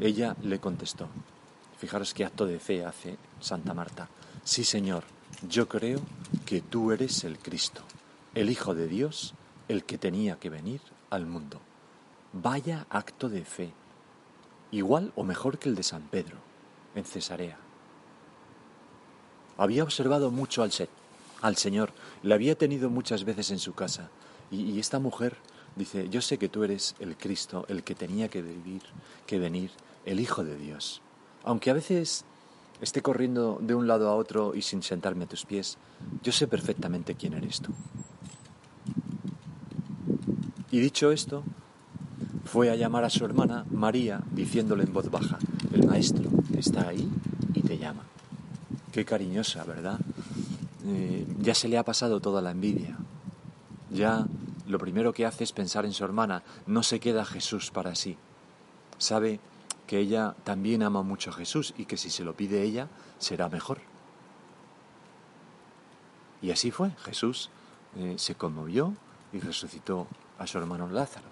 Ella 0.00 0.36
le 0.42 0.58
contestó. 0.58 1.08
Fijaros 1.78 2.14
qué 2.14 2.24
acto 2.24 2.46
de 2.46 2.58
fe 2.58 2.84
hace 2.84 3.16
Santa 3.40 3.72
Marta. 3.74 4.08
Sí, 4.44 4.64
Señor, 4.64 5.04
yo 5.48 5.68
creo 5.68 6.00
que 6.44 6.60
tú 6.60 6.92
eres 6.92 7.24
el 7.24 7.38
Cristo, 7.38 7.82
el 8.34 8.50
Hijo 8.50 8.74
de 8.74 8.86
Dios, 8.86 9.34
el 9.68 9.84
que 9.84 9.98
tenía 9.98 10.36
que 10.36 10.50
venir 10.50 10.80
al 11.10 11.26
mundo. 11.26 11.60
Vaya 12.32 12.86
acto 12.90 13.28
de 13.28 13.44
fe, 13.44 13.72
igual 14.70 15.12
o 15.16 15.24
mejor 15.24 15.58
que 15.58 15.68
el 15.68 15.74
de 15.74 15.82
San 15.82 16.02
Pedro, 16.02 16.36
en 16.94 17.04
Cesarea. 17.04 17.56
Había 19.56 19.82
observado 19.82 20.30
mucho 20.30 20.62
al, 20.62 20.72
al 21.42 21.56
Señor, 21.56 21.92
le 22.22 22.34
había 22.34 22.56
tenido 22.56 22.90
muchas 22.90 23.24
veces 23.24 23.50
en 23.50 23.58
su 23.58 23.74
casa, 23.74 24.10
y, 24.50 24.62
y 24.62 24.80
esta 24.80 24.98
mujer 24.98 25.36
dice, 25.76 26.08
yo 26.08 26.20
sé 26.20 26.38
que 26.38 26.48
tú 26.48 26.64
eres 26.64 26.94
el 27.00 27.16
Cristo, 27.16 27.64
el 27.68 27.82
que 27.82 27.94
tenía 27.94 28.28
que 28.28 28.42
vivir, 28.42 28.82
que 29.26 29.38
venir, 29.38 29.70
el 30.04 30.20
Hijo 30.20 30.44
de 30.44 30.56
Dios. 30.56 31.02
Aunque 31.44 31.70
a 31.70 31.74
veces 31.74 32.24
esté 32.80 33.02
corriendo 33.02 33.58
de 33.60 33.74
un 33.74 33.86
lado 33.86 34.08
a 34.08 34.14
otro 34.14 34.54
y 34.54 34.62
sin 34.62 34.82
sentarme 34.82 35.24
a 35.24 35.28
tus 35.28 35.44
pies, 35.44 35.78
yo 36.22 36.32
sé 36.32 36.46
perfectamente 36.46 37.14
quién 37.14 37.34
eres 37.34 37.60
tú. 37.60 37.72
Y 40.70 40.80
dicho 40.80 41.10
esto, 41.10 41.42
fue 42.44 42.70
a 42.70 42.76
llamar 42.76 43.04
a 43.04 43.10
su 43.10 43.24
hermana 43.24 43.64
María 43.70 44.22
diciéndole 44.32 44.84
en 44.84 44.92
voz 44.92 45.10
baja, 45.10 45.38
el 45.72 45.86
maestro 45.86 46.30
está 46.56 46.88
ahí 46.88 47.08
y 47.54 47.62
te 47.62 47.78
llama. 47.78 48.02
Qué 48.92 49.04
cariñosa, 49.04 49.64
¿verdad? 49.64 49.98
Eh, 50.86 51.26
ya 51.38 51.54
se 51.54 51.68
le 51.68 51.78
ha 51.78 51.84
pasado 51.84 52.20
toda 52.20 52.40
la 52.40 52.50
envidia. 52.50 52.96
Ya 53.90 54.26
lo 54.66 54.78
primero 54.78 55.12
que 55.12 55.26
hace 55.26 55.44
es 55.44 55.52
pensar 55.52 55.84
en 55.84 55.92
su 55.92 56.04
hermana, 56.04 56.42
no 56.66 56.82
se 56.82 57.00
queda 57.00 57.24
Jesús 57.24 57.70
para 57.70 57.94
sí. 57.94 58.16
Sabe 58.98 59.40
que 59.86 59.98
ella 59.98 60.36
también 60.44 60.82
ama 60.82 61.02
mucho 61.02 61.30
a 61.30 61.32
Jesús 61.32 61.74
y 61.76 61.86
que 61.86 61.96
si 61.96 62.10
se 62.10 62.24
lo 62.24 62.34
pide 62.34 62.62
ella 62.62 62.88
será 63.18 63.48
mejor. 63.48 63.80
Y 66.42 66.52
así 66.52 66.70
fue, 66.70 66.92
Jesús 67.02 67.50
eh, 67.96 68.14
se 68.16 68.34
conmovió 68.34 68.94
y 69.32 69.40
resucitó 69.40 70.06
a 70.38 70.46
su 70.46 70.58
hermano 70.58 70.88
Lázaro. 70.88 71.26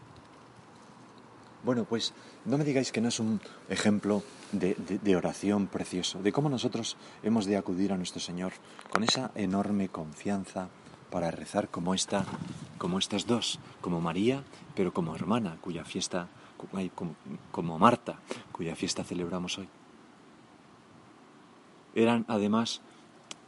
Bueno, 1.65 1.85
pues 1.85 2.13
no 2.45 2.59
me 2.59 2.65
digáis 2.65 2.93
que 2.93 3.01
no 3.01 3.09
es 3.09 3.21
un 3.21 3.41
ejemplo 3.69 4.23
de, 4.53 5.17
oración 5.17 5.67
precioso, 5.67 6.23
de 6.23 6.33
cómo 6.33 6.49
nosotros 6.49 6.97
hemos 7.23 7.47
de 7.47 7.57
acudir 7.57 7.93
a 7.93 7.97
nuestro 7.97 8.21
Señor 8.21 8.53
con 8.91 9.03
esa 9.03 9.31
enorme 9.35 9.89
confianza 9.89 10.69
para 11.11 11.31
rezar 11.31 11.69
como 11.69 11.95
esta, 11.95 12.25
como 12.79 12.99
estas 12.99 13.27
dos, 13.27 13.59
como 13.81 14.01
María, 14.01 14.43
pero 14.75 14.93
como 14.93 15.15
hermana, 15.15 15.57
cuya 15.61 15.85
fiesta, 15.85 16.29
como, 16.95 17.15
como 17.51 17.79
Marta, 17.79 18.19
cuya 18.53 18.77
fiesta 18.77 19.05
celebramos 19.05 19.59
hoy. 19.59 19.69
Eran 21.95 22.25
además 22.29 22.81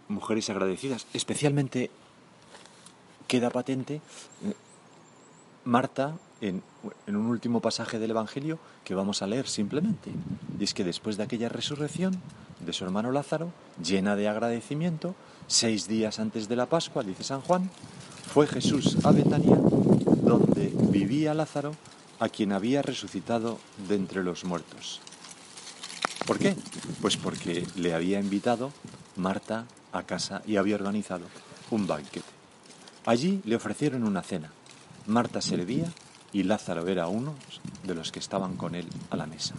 mujeres 0.09 0.51
agradecidas, 0.51 1.07
especialmente 1.15 1.91
queda 3.29 3.51
patente 3.51 3.97
eh, 4.43 4.55
Marta 5.65 6.19
en, 6.41 6.63
un 7.07 7.27
último 7.27 7.61
pasaje 7.61 7.99
del 7.99 8.11
Evangelio 8.11 8.59
que 8.85 8.95
vamos 8.95 9.23
a 9.23 9.27
leer 9.27 9.47
simplemente. 9.47 10.11
Y 10.59 10.65
es 10.65 10.75
que 10.75 10.85
después 10.85 11.17
de 11.17 11.25
aquella 11.25 11.49
resurrección 11.49 12.21
de 12.61 12.73
su 12.73 12.85
hermano 12.85 13.13
Lázaro, 13.13 13.53
llena 13.83 14.17
de 14.17 14.29
agradecimiento, 14.29 15.15
seis 15.47 15.89
días 15.89 16.19
antes 16.19 16.49
de 16.49 16.57
la 16.57 16.67
Pascua, 16.67 17.03
dice 17.03 17.25
San 17.25 17.41
Juan, 17.41 17.71
fue 18.33 18.47
Jesús 18.47 19.05
a 19.05 19.11
Betania, 19.11 19.57
donde 19.57 20.73
vivía 20.91 21.35
Lázaro, 21.35 21.73
a 22.19 22.29
quien 22.29 22.53
había 22.53 22.83
resucitado 22.83 23.59
de 23.89 23.97
entre 23.97 24.23
los 24.23 24.45
muertos. 24.45 25.01
¿Por 26.27 26.39
qué? 26.39 26.55
Pues 27.01 27.17
porque 27.17 27.67
le 27.77 27.95
había 27.95 28.21
invitado 28.21 28.73
Marta 29.17 29.65
a 29.93 30.03
casa 30.03 30.43
y 30.47 30.57
había 30.57 30.77
organizado 30.77 31.25
un 31.71 31.87
banquete. 31.87 32.29
Allí 33.07 33.41
le 33.45 33.57
ofrecieron 33.57 34.05
una 34.05 34.23
cena. 34.23 34.53
Marta 35.07 35.41
servía 35.41 35.87
y 36.33 36.45
Lázaro 36.45 36.87
era 36.87 37.09
uno 37.09 37.35
de 37.85 37.95
los 37.95 38.13
que 38.13 38.19
estaban 38.19 38.57
con 38.57 38.75
él 38.75 38.87
a 39.11 39.17
la 39.17 39.27
mesa, 39.27 39.55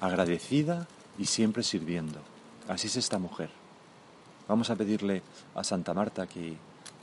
agradecida 0.00 0.86
y 1.18 1.26
siempre 1.26 1.62
sirviendo. 1.62 2.20
Así 2.68 2.86
es 2.86 2.96
esta 2.96 3.18
mujer. 3.18 3.50
Vamos 4.46 4.70
a 4.70 4.76
pedirle 4.76 5.22
a 5.54 5.64
Santa 5.64 5.92
Marta 5.92 6.26
que, 6.26 6.56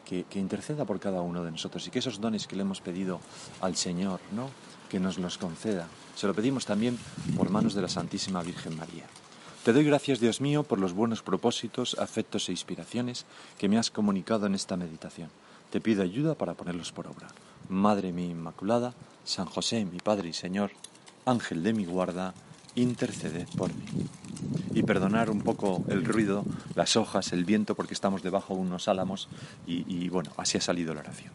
que, 0.06 0.40
interceda 0.40 0.86
por 0.86 1.00
cada 1.00 1.22
uno 1.22 1.44
de 1.44 1.52
nosotros 1.52 1.86
y 1.88 1.92
que 1.92 2.00
esos 2.00 2.20
dones 2.20 2.48
que 2.48 2.56
le 2.56 2.64
hemos 2.64 2.82
pedido 2.82 3.20
al 3.62 3.76
Señor, 3.76 4.20
¿no? 4.32 4.50
que 4.90 5.00
nos 5.00 5.18
los 5.18 5.38
conceda. 5.38 5.88
Se 6.16 6.28
lo 6.28 6.34
pedimos 6.34 6.66
también 6.66 6.98
por 7.36 7.50
manos 7.50 7.74
de 7.74 7.82
la 7.82 7.90
Santísima 7.90 8.44
Virgen 8.44 8.78
María. 8.78 9.06
Te 9.64 9.74
doy 9.74 9.84
gracias, 9.84 10.20
Dios 10.20 10.42
mío, 10.42 10.64
por 10.64 10.80
los 10.80 10.94
buenos 10.94 11.24
propósitos, 11.24 11.98
afectos 12.00 12.50
e 12.50 12.52
inspiraciones 12.52 13.26
que 13.58 13.68
me 13.68 13.80
has 13.80 13.90
comunicado 13.90 14.46
en 14.46 14.54
esta 14.54 14.78
meditación. 14.78 15.30
Te 15.72 15.82
pido 15.82 16.04
ayuda 16.04 16.36
para 16.36 16.54
ponerlos 16.54 16.92
por 16.92 17.08
obra. 17.08 17.28
Madre 17.70 18.12
mía 18.12 18.28
Inmaculada, 18.28 18.94
San 19.24 19.46
José, 19.46 19.86
mi 19.86 20.00
Padre 20.00 20.30
y 20.30 20.34
Señor, 20.34 20.72
Ángel 21.26 21.64
de 21.64 21.74
mi 21.74 21.86
guarda, 21.86 22.34
interceded 22.76 23.48
por 23.58 23.74
mí. 23.74 23.86
Y 24.74 24.84
perdonar 24.84 25.30
un 25.30 25.42
poco 25.42 25.84
el 25.88 26.06
ruido, 26.06 26.44
las 26.76 26.96
hojas, 26.96 27.34
el 27.34 27.46
viento, 27.46 27.76
porque 27.76 27.94
estamos 27.94 28.22
debajo 28.22 28.56
de 28.56 28.62
unos 28.62 28.88
álamos 28.88 29.30
y, 29.66 29.86
y 29.88 30.10
bueno, 30.10 30.32
así 30.38 30.58
ha 30.58 30.62
salido 30.62 30.94
la 30.94 31.02
oración. 31.02 31.32